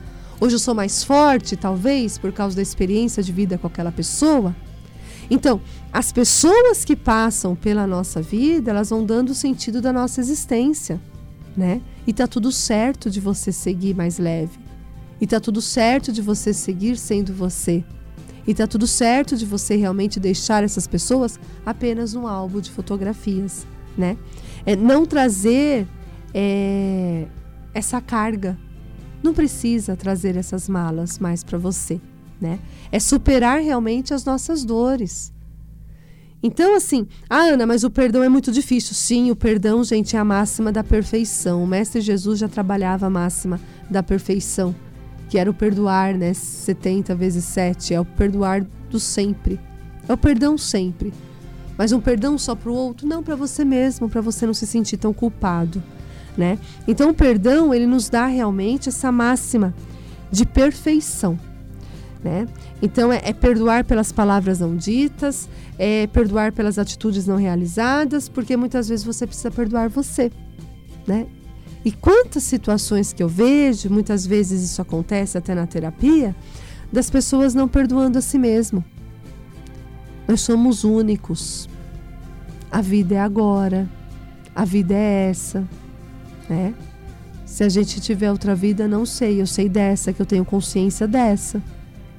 Hoje 0.41 0.57
eu 0.57 0.59
sou 0.59 0.75
mais 0.75 1.05
forte, 1.05 1.57
talvez, 1.57 2.17
por 2.17 2.33
causa 2.33 2.57
da 2.57 2.63
experiência 2.63 3.23
de 3.23 3.31
vida 3.31 3.59
com 3.59 3.67
aquela 3.67 3.93
pessoa. 3.93 4.57
Então, 5.31 5.61
as 5.93 6.11
pessoas 6.11 6.85
que 6.85 6.97
passam 6.97 7.55
pela 7.55 7.87
nossa 7.87 8.21
vida, 8.21 8.71
elas 8.71 8.91
vão 8.91 9.05
dando 9.05 9.31
o 9.31 9.35
sentido 9.35 9.81
da 9.81 9.93
nossa 9.93 10.21
existência, 10.21 10.99
né? 11.57 11.81
E 12.11 12.13
tá 12.13 12.27
tudo 12.27 12.51
certo 12.51 13.09
de 13.09 13.21
você 13.21 13.53
seguir 13.53 13.95
mais 13.95 14.19
leve. 14.19 14.59
E 15.21 15.29
tá 15.29 15.39
tudo 15.39 15.63
certo 15.63 16.11
de 16.11 16.21
você 16.21 16.53
seguir 16.53 16.97
sendo 16.97 17.33
você. 17.33 17.85
E 18.45 18.53
tá 18.53 18.67
tudo 18.67 18.85
certo 18.85 19.37
de 19.37 19.47
você 19.47 19.77
realmente 19.77 20.19
deixar 20.19 20.65
essas 20.65 20.89
pessoas 20.89 21.39
apenas 21.65 22.17
um 22.17 22.27
álbum 22.27 22.61
de 22.61 22.69
fotografias, 22.69 23.65
né? 23.97 24.19
É 24.67 24.75
não 24.75 25.07
trazer 25.07 25.87
é, 26.35 27.29
essa 27.73 28.01
carga. 28.01 28.59
Não 29.23 29.33
precisa 29.33 29.95
trazer 29.95 30.37
essas 30.37 30.69
malas 30.69 31.17
mais 31.17 31.45
para 31.45 31.59
você, 31.59 32.01
né? 32.41 32.59
É 32.91 32.99
superar 32.99 33.61
realmente 33.61 34.13
as 34.13 34.25
nossas 34.25 34.65
dores. 34.65 35.33
Então, 36.43 36.75
assim, 36.75 37.07
ah, 37.29 37.41
Ana, 37.41 37.67
mas 37.67 37.85
o 37.85 37.91
perdão 37.91 38.23
é 38.23 38.29
muito 38.29 38.51
difícil. 38.51 38.95
Sim, 38.95 39.31
o 39.31 39.37
perdão, 39.37 39.85
gente, 39.85 40.17
é 40.17 40.19
a 40.19 40.25
máxima 40.25 40.73
da 40.73 40.83
perfeição. 40.83 41.63
O 41.63 41.67
Mestre 41.67 42.01
Jesus 42.01 42.39
já 42.39 42.49
trabalhava 42.49 43.07
a 43.07 43.11
máxima 43.11 43.61
da 43.91 44.03
perfeição, 44.03 44.75
que 45.29 45.39
era 45.39 45.51
o 45.51 45.55
perdoar, 45.55 46.17
né? 46.17 46.33
70 46.33 47.15
vezes 47.15 47.45
7. 47.45 47.93
É 47.93 48.01
o 48.01 48.05
perdoar 48.05 48.67
do 48.89 48.99
sempre. 48.99 49.61
É 50.09 50.13
o 50.13 50.17
perdão 50.17 50.57
sempre. 50.57 51.13
Mas 51.77 51.93
um 51.93 52.01
perdão 52.01 52.37
só 52.37 52.55
para 52.55 52.71
o 52.71 52.75
outro? 52.75 53.07
Não, 53.07 53.23
para 53.23 53.37
você 53.37 53.65
mesmo, 53.65 54.09
para 54.09 54.21
você 54.21 54.47
não 54.47 54.53
se 54.53 54.67
sentir 54.67 54.97
tão 54.97 55.13
culpado, 55.15 55.83
né? 56.37 56.59
Então, 56.87 57.11
o 57.11 57.15
perdão, 57.15 57.73
ele 57.73 57.87
nos 57.87 58.09
dá 58.09 58.27
realmente 58.27 58.89
essa 58.89 59.11
máxima 59.11 59.75
de 60.31 60.45
perfeição, 60.45 61.39
né? 62.23 62.47
Então, 62.83 63.13
é, 63.13 63.21
é 63.25 63.33
perdoar 63.33 63.85
pelas 63.85 64.13
palavras 64.13 64.61
não 64.61 64.77
ditas, 64.77 65.49
é 65.79 66.07
perdoar 66.07 66.53
pelas 66.53 66.79
atitudes 66.79 67.27
não 67.27 67.37
realizadas, 67.37 68.29
porque 68.29 68.57
muitas 68.57 68.89
vezes 68.89 69.05
você 69.05 69.27
precisa 69.27 69.51
perdoar 69.51 69.89
você, 69.89 70.31
né? 71.07 71.27
E 71.85 71.91
quantas 71.91 72.43
situações 72.43 73.13
que 73.13 73.23
eu 73.23 73.29
vejo, 73.29 73.89
muitas 73.89 74.27
vezes 74.27 74.63
isso 74.63 74.83
acontece 74.83 75.39
até 75.39 75.55
na 75.55 75.67
terapia, 75.67 76.37
das 76.93 77.09
pessoas 77.09 77.55
não 77.55 77.67
perdoando 77.67 78.19
a 78.19 78.21
si 78.21 78.39
mesmo. 78.39 78.85
Nós 80.29 80.43
somos 80.43 80.85
únicos. 80.85 81.69
A 82.71 82.81
vida 82.81 83.15
é 83.15 83.21
agora. 83.21 83.89
A 84.55 84.65
vida 84.65 84.95
é 84.95 85.31
essa, 85.31 85.67
né? 86.49 86.75
Se 87.47 87.65
a 87.65 87.69
gente 87.69 88.01
tiver 88.01 88.31
outra 88.31 88.55
vida, 88.55 88.87
não 88.87 89.07
sei. 89.07 89.41
Eu 89.41 89.47
sei 89.47 89.69
dessa, 89.69 90.13
que 90.13 90.21
eu 90.21 90.27
tenho 90.27 90.45
consciência 90.45 91.09
dessa. 91.09 91.63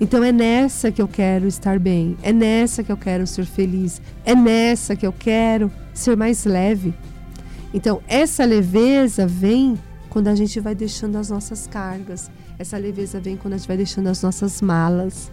Então 0.01 0.23
é 0.23 0.31
nessa 0.31 0.91
que 0.91 0.99
eu 0.99 1.07
quero 1.07 1.47
estar 1.47 1.77
bem, 1.77 2.17
é 2.23 2.33
nessa 2.33 2.83
que 2.83 2.91
eu 2.91 2.97
quero 2.97 3.27
ser 3.27 3.45
feliz, 3.45 4.01
é 4.25 4.33
nessa 4.33 4.95
que 4.95 5.05
eu 5.05 5.13
quero 5.13 5.71
ser 5.93 6.17
mais 6.17 6.43
leve. 6.43 6.91
Então 7.71 8.01
essa 8.07 8.43
leveza 8.43 9.27
vem 9.27 9.77
quando 10.09 10.27
a 10.27 10.33
gente 10.33 10.59
vai 10.59 10.73
deixando 10.73 11.17
as 11.17 11.29
nossas 11.29 11.67
cargas, 11.67 12.31
essa 12.57 12.79
leveza 12.79 13.19
vem 13.19 13.37
quando 13.37 13.53
a 13.53 13.57
gente 13.57 13.67
vai 13.67 13.77
deixando 13.77 14.07
as 14.07 14.23
nossas 14.23 14.59
malas, 14.59 15.31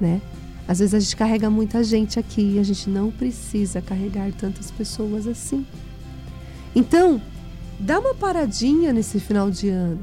né? 0.00 0.20
Às 0.66 0.80
vezes 0.80 0.92
a 0.92 0.98
gente 0.98 1.14
carrega 1.14 1.48
muita 1.48 1.84
gente 1.84 2.18
aqui 2.18 2.54
e 2.56 2.58
a 2.58 2.64
gente 2.64 2.90
não 2.90 3.12
precisa 3.12 3.80
carregar 3.80 4.32
tantas 4.32 4.72
pessoas 4.72 5.28
assim. 5.28 5.64
Então, 6.74 7.22
dá 7.78 8.00
uma 8.00 8.14
paradinha 8.14 8.92
nesse 8.92 9.20
final 9.20 9.50
de 9.50 9.68
ano. 9.68 10.00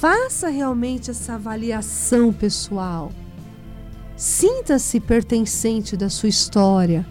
Faça 0.00 0.48
realmente 0.48 1.10
essa 1.10 1.34
avaliação 1.34 2.32
pessoal. 2.32 3.12
Sinta-se 4.16 4.98
pertencente 4.98 5.94
da 5.94 6.08
sua 6.08 6.30
história 6.30 7.06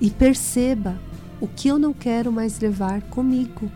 e 0.00 0.10
perceba 0.10 1.00
o 1.40 1.46
que 1.46 1.68
eu 1.68 1.78
não 1.78 1.92
quero 1.92 2.32
mais 2.32 2.58
levar 2.58 3.02
comigo. 3.02 3.70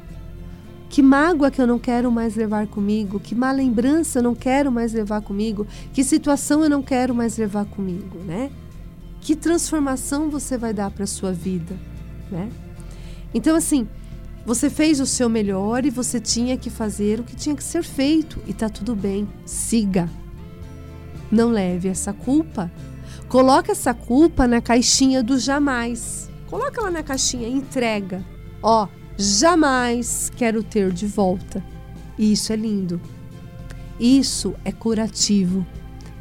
Que 0.90 1.00
mágoa 1.00 1.52
que 1.52 1.62
eu 1.62 1.68
não 1.68 1.78
quero 1.78 2.10
mais 2.10 2.34
levar 2.34 2.66
comigo, 2.66 3.20
que 3.20 3.32
má 3.32 3.52
lembrança 3.52 4.18
eu 4.18 4.24
não 4.24 4.34
quero 4.34 4.72
mais 4.72 4.92
levar 4.92 5.20
comigo, 5.20 5.64
que 5.92 6.02
situação 6.02 6.64
eu 6.64 6.68
não 6.68 6.82
quero 6.82 7.14
mais 7.14 7.38
levar 7.38 7.64
comigo, 7.64 8.18
né? 8.24 8.50
Que 9.20 9.36
transformação 9.36 10.28
você 10.28 10.58
vai 10.58 10.74
dar 10.74 10.90
para 10.90 11.06
sua 11.06 11.32
vida, 11.32 11.76
né? 12.28 12.50
Então 13.32 13.54
assim, 13.54 13.86
você 14.44 14.70
fez 14.70 15.00
o 15.00 15.06
seu 15.06 15.28
melhor 15.28 15.84
e 15.84 15.90
você 15.90 16.18
tinha 16.18 16.56
que 16.56 16.70
fazer 16.70 17.20
o 17.20 17.24
que 17.24 17.36
tinha 17.36 17.54
que 17.54 17.62
ser 17.62 17.82
feito 17.82 18.40
e 18.46 18.54
tá 18.54 18.68
tudo 18.68 18.94
bem. 18.94 19.28
Siga. 19.44 20.08
Não 21.30 21.50
leve 21.50 21.88
essa 21.88 22.12
culpa. 22.12 22.70
Coloca 23.28 23.72
essa 23.72 23.92
culpa 23.92 24.46
na 24.46 24.60
caixinha 24.60 25.22
do 25.22 25.38
jamais. 25.38 26.30
Coloca 26.46 26.80
lá 26.80 26.90
na 26.90 27.02
caixinha 27.02 27.46
entrega. 27.46 28.24
Ó, 28.62 28.88
jamais 29.18 30.30
quero 30.34 30.62
ter 30.62 30.92
de 30.92 31.06
volta. 31.06 31.62
Isso 32.18 32.52
é 32.52 32.56
lindo. 32.56 33.00
Isso 34.00 34.54
é 34.64 34.72
curativo. 34.72 35.66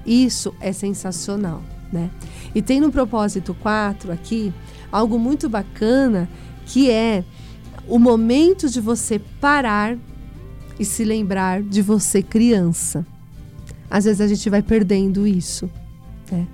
Isso 0.05 0.53
é 0.59 0.73
sensacional, 0.73 1.63
né? 1.91 2.09
E 2.53 2.61
tem 2.61 2.79
no 2.79 2.91
propósito 2.91 3.53
4 3.53 4.11
aqui 4.11 4.53
algo 4.91 5.19
muito 5.19 5.49
bacana 5.49 6.29
que 6.65 6.89
é 6.89 7.23
o 7.87 7.97
momento 7.97 8.69
de 8.69 8.81
você 8.81 9.19
parar 9.39 9.97
e 10.79 10.85
se 10.85 11.03
lembrar 11.03 11.63
de 11.63 11.81
você 11.81 12.21
criança. 12.21 13.05
Às 13.89 14.05
vezes 14.05 14.21
a 14.21 14.27
gente 14.27 14.49
vai 14.49 14.61
perdendo 14.61 15.25
isso. 15.25 15.69
Né? 16.31 16.47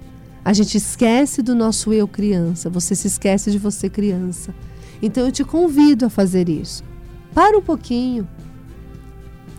A 0.45 0.53
gente 0.53 0.77
esquece 0.77 1.41
do 1.41 1.55
nosso 1.55 1.91
eu 1.91 2.07
criança, 2.07 2.69
você 2.69 2.95
se 2.95 3.07
esquece 3.07 3.51
de 3.51 3.57
você 3.57 3.89
criança. 3.89 4.53
Então 5.01 5.25
eu 5.25 5.31
te 5.31 5.43
convido 5.43 6.05
a 6.05 6.09
fazer 6.09 6.47
isso. 6.47 6.84
Para 7.34 7.57
um 7.57 7.61
pouquinho, 7.61 8.27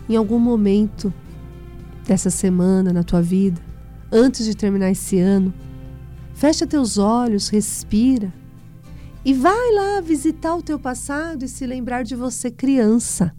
em 0.07 0.15
algum 0.15 0.39
momento 0.39 1.13
dessa 2.07 2.29
semana 2.29 2.93
na 2.93 3.03
tua 3.03 3.21
vida, 3.21 3.61
antes 4.11 4.45
de 4.45 4.55
terminar 4.55 4.91
esse 4.91 5.19
ano, 5.19 5.53
fecha 6.33 6.65
teus 6.65 6.97
olhos, 6.97 7.49
respira 7.49 8.31
e 9.25 9.33
vai 9.33 9.73
lá 9.73 9.99
visitar 10.01 10.55
o 10.55 10.61
teu 10.61 10.77
passado 10.77 11.43
e 11.43 11.47
se 11.47 11.65
lembrar 11.65 12.03
de 12.03 12.15
você 12.15 12.51
criança. 12.51 13.35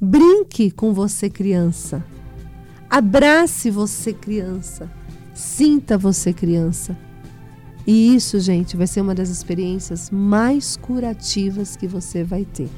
Brinque 0.00 0.70
com 0.70 0.92
você 0.92 1.28
criança. 1.28 2.04
Abrace 2.88 3.68
você 3.70 4.12
criança. 4.12 4.88
Sinta 5.34 5.98
você 5.98 6.32
criança. 6.32 6.96
E 7.84 8.14
isso, 8.14 8.38
gente, 8.38 8.76
vai 8.76 8.86
ser 8.86 9.00
uma 9.00 9.16
das 9.16 9.30
experiências 9.30 10.10
mais 10.10 10.76
curativas 10.76 11.74
que 11.74 11.88
você 11.88 12.22
vai 12.22 12.44
ter. 12.44 12.68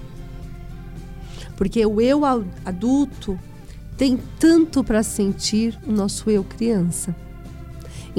Porque 1.55 1.85
o 1.85 2.01
eu 2.01 2.25
adulto 2.65 3.39
tem 3.95 4.19
tanto 4.39 4.83
para 4.83 5.03
sentir 5.03 5.79
o 5.87 5.93
nosso 5.93 6.31
eu 6.31 6.43
criança. 6.45 7.15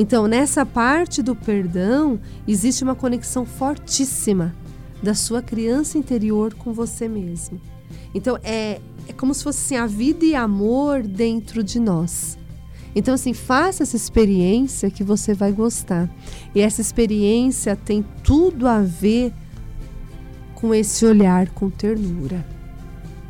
Então, 0.01 0.27
nessa 0.29 0.65
parte 0.65 1.21
do 1.21 1.35
perdão, 1.35 2.21
existe 2.47 2.85
uma 2.85 2.95
conexão 2.95 3.45
fortíssima 3.45 4.55
da 5.03 5.13
sua 5.13 5.41
criança 5.41 5.97
interior 5.97 6.53
com 6.53 6.71
você 6.71 7.05
mesmo. 7.05 7.59
Então, 8.15 8.39
é, 8.41 8.79
é 9.09 9.11
como 9.11 9.33
se 9.33 9.43
fosse 9.43 9.75
assim, 9.75 9.83
a 9.83 9.85
vida 9.85 10.23
e 10.23 10.33
amor 10.33 11.03
dentro 11.05 11.61
de 11.61 11.81
nós. 11.81 12.37
Então, 12.95 13.13
assim, 13.13 13.33
faça 13.33 13.83
essa 13.83 13.97
experiência 13.97 14.89
que 14.89 15.03
você 15.03 15.33
vai 15.33 15.51
gostar. 15.51 16.09
E 16.55 16.61
essa 16.61 16.79
experiência 16.79 17.75
tem 17.75 18.01
tudo 18.23 18.69
a 18.69 18.79
ver 18.79 19.33
com 20.55 20.73
esse 20.73 21.05
olhar 21.05 21.49
com 21.49 21.69
ternura. 21.69 22.47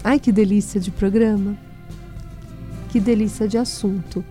Ai, 0.04 0.20
que 0.20 0.32
delícia 0.32 0.80
de 0.80 0.92
programa! 0.92 1.58
Que 2.90 3.00
delícia 3.00 3.48
de 3.48 3.58
assunto. 3.58 4.24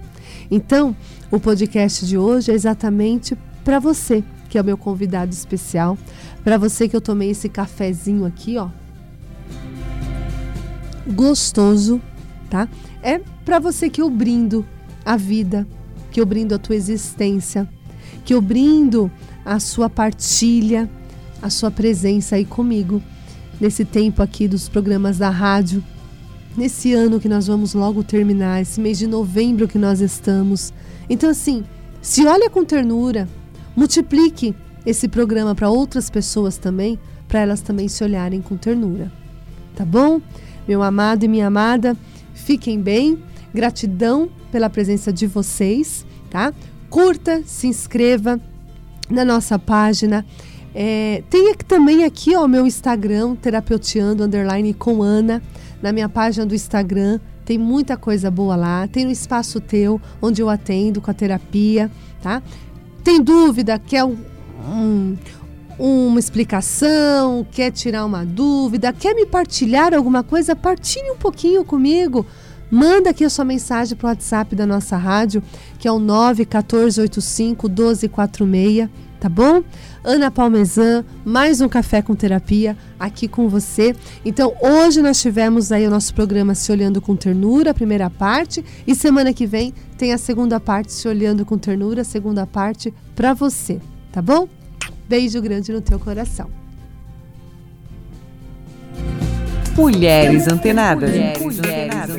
Então, 0.51 0.97
o 1.31 1.39
podcast 1.39 2.07
de 2.07 2.17
hoje 2.17 2.51
é 2.51 2.55
exatamente 2.55 3.37
para 3.65 3.79
você, 3.79 4.25
que 4.49 4.57
é 4.57 4.63
o 4.63 4.65
meu 4.65 4.79
convidado 4.79 5.33
especial, 5.33 5.99
para 6.43 6.57
você 6.57 6.89
que 6.89 6.97
eu 6.97 7.01
tomei 7.01 7.31
esse 7.31 7.49
cafezinho 7.49 8.25
aqui, 8.25 8.57
ó. 8.57 8.69
Gostoso, 11.07 12.01
tá? 12.49 12.69
É 13.03 13.21
para 13.45 13.59
você 13.59 13.91
que 13.91 14.01
eu 14.01 14.09
brindo 14.09 14.65
a 15.05 15.17
vida, 15.17 15.67
que 16.11 16.21
eu 16.21 16.27
brindo 16.27 16.55
a 16.55 16.59
tua 16.59 16.77
existência, 16.77 17.69
que 18.25 18.33
eu 18.33 18.41
brindo 18.41 19.11
a 19.45 19.61
sua 19.61 19.91
partilha, 19.91 20.89
a 21.43 21.51
sua 21.51 21.71
presença 21.71 22.37
aí 22.37 22.45
comigo 22.45 23.03
nesse 23.61 23.85
tempo 23.85 24.23
aqui 24.23 24.49
dos 24.49 24.69
programas 24.69 25.19
da 25.19 25.31
rádio, 25.31 25.83
nesse 26.59 26.93
ano 26.93 27.21
que 27.21 27.29
nós 27.29 27.47
vamos 27.47 27.73
logo 27.73 28.03
terminar, 28.03 28.61
esse 28.61 28.81
mês 28.81 28.99
de 28.99 29.07
novembro 29.07 29.69
que 29.69 29.79
nós 29.79 30.01
estamos. 30.01 30.73
Então, 31.09 31.31
assim, 31.31 31.65
se 32.03 32.27
olha 32.27 32.51
com 32.51 32.65
ternura, 32.65 33.29
multiplique 33.77 34.55
esse 34.85 35.07
programa 35.07 35.55
para 35.55 35.71
outras 35.71 36.11
pessoas 36.11 36.59
também, 36.59 36.99
para 37.29 37.41
elas 37.41 37.61
também 37.61 37.87
se 37.87 38.03
olharem 38.03 38.43
com 38.43 38.57
ternura. 38.57 39.11
Tá 39.77 39.85
bom? 39.85 40.21
Meu 40.67 40.83
amado 40.83 41.23
e 41.25 41.29
minha 41.29 41.47
amada, 41.47 41.97
fiquem 42.35 42.81
bem. 42.81 43.23
Gratidão 43.55 44.29
pela 44.51 44.69
presença 44.69 45.13
de 45.13 45.29
vocês, 45.29 46.05
tá? 46.29 46.53
Curta, 46.91 47.43
se 47.47 47.69
inscreva 47.69 48.41
na 49.09 49.25
nossa 49.25 49.59
página. 49.59 50.27
É, 50.75 51.23
tem 51.31 51.55
também 51.67 52.05
aqui 52.05 52.37
o 52.37 52.49
meu 52.49 52.67
Instagram, 52.67 53.37
terapeutiando 53.37 54.25
underline 54.25 54.75
com 54.75 55.03
Ana, 55.03 55.41
na 55.83 55.93
minha 55.93 56.09
página 56.09 56.45
do 56.45 56.55
Instagram, 56.55 57.21
tem 57.45 57.57
muita 57.57 57.97
coisa 57.97 58.31
boa 58.31 58.57
lá. 58.57 58.87
Tem 58.89 59.05
no 59.05 59.11
Espaço 59.11 59.61
Teu, 59.61 60.01
onde 60.21 60.43
eu 60.43 60.49
atendo 60.49 61.01
com 61.01 61.11
a 61.11 61.15
terapia, 61.15 61.91
tá? 62.23 62.43
Tem 63.03 63.23
dúvida, 63.23 63.79
quer 63.79 64.05
um, 64.05 64.17
um, 64.69 65.17
uma 65.79 66.21
explicação, 66.21 67.47
quer 67.51 67.71
tirar 67.71 68.05
uma 68.05 68.25
dúvida, 68.25 68.93
quer 68.93 69.15
me 69.15 69.25
partilhar 69.25 69.95
alguma 69.95 70.23
coisa? 70.23 70.55
Partilhe 70.55 71.11
um 71.11 71.17
pouquinho 71.17 71.65
comigo. 71.65 72.27
Manda 72.71 73.11
aqui 73.11 73.25
a 73.25 73.31
sua 73.31 73.47
mensagem 73.47 73.97
para 73.97 74.09
o 74.09 74.11
WhatsApp 74.11 74.55
da 74.55 74.67
nossa 74.67 74.97
rádio, 74.97 75.43
que 75.79 75.89
é 75.89 75.93
o 75.93 75.99
91485 75.99 77.67
1246, 77.67 78.91
tá 79.19 79.29
bom? 79.29 79.63
Ana 80.05 80.31
Palmezan, 80.31 81.05
mais 81.25 81.61
um 81.61 81.69
Café 81.69 82.01
com 82.01 82.15
Terapia 82.15 82.77
aqui 82.99 83.27
com 83.27 83.49
você. 83.49 83.95
Então, 84.25 84.55
hoje 84.61 85.03
nós 85.03 85.21
tivemos 85.21 85.73
aí 85.73 85.87
o 85.87 85.91
nosso 85.91 86.15
programa 86.15 86.55
Se 86.55 86.71
Olhando 86.71 87.01
com 87.01 87.17
Ternura, 87.17 87.73
a 87.73 87.75
primeira 87.75 88.09
parte, 88.09 88.65
e 88.87 88.95
semana 88.95 89.33
que 89.33 89.47
vem 89.47 89.75
tem 89.97 90.13
a 90.13 90.19
segunda 90.19 90.61
parte 90.61 90.93
Se 90.93 91.09
Olhando 91.09 91.45
com 91.45 91.59
Ternura, 91.59 92.03
a 92.03 92.05
segunda 92.05 92.47
parte 92.47 92.95
para 93.15 93.35
você, 93.35 93.81
tá 94.13 94.23
bom? 94.23 94.49
Beijo 95.09 95.41
grande 95.41 95.73
no 95.73 95.81
teu 95.81 95.99
coração. 95.99 96.49
Mulheres 99.77 100.49
antenadas. 100.49 101.11
Mulheres, 101.11 101.41
Mulheres 101.41 102.11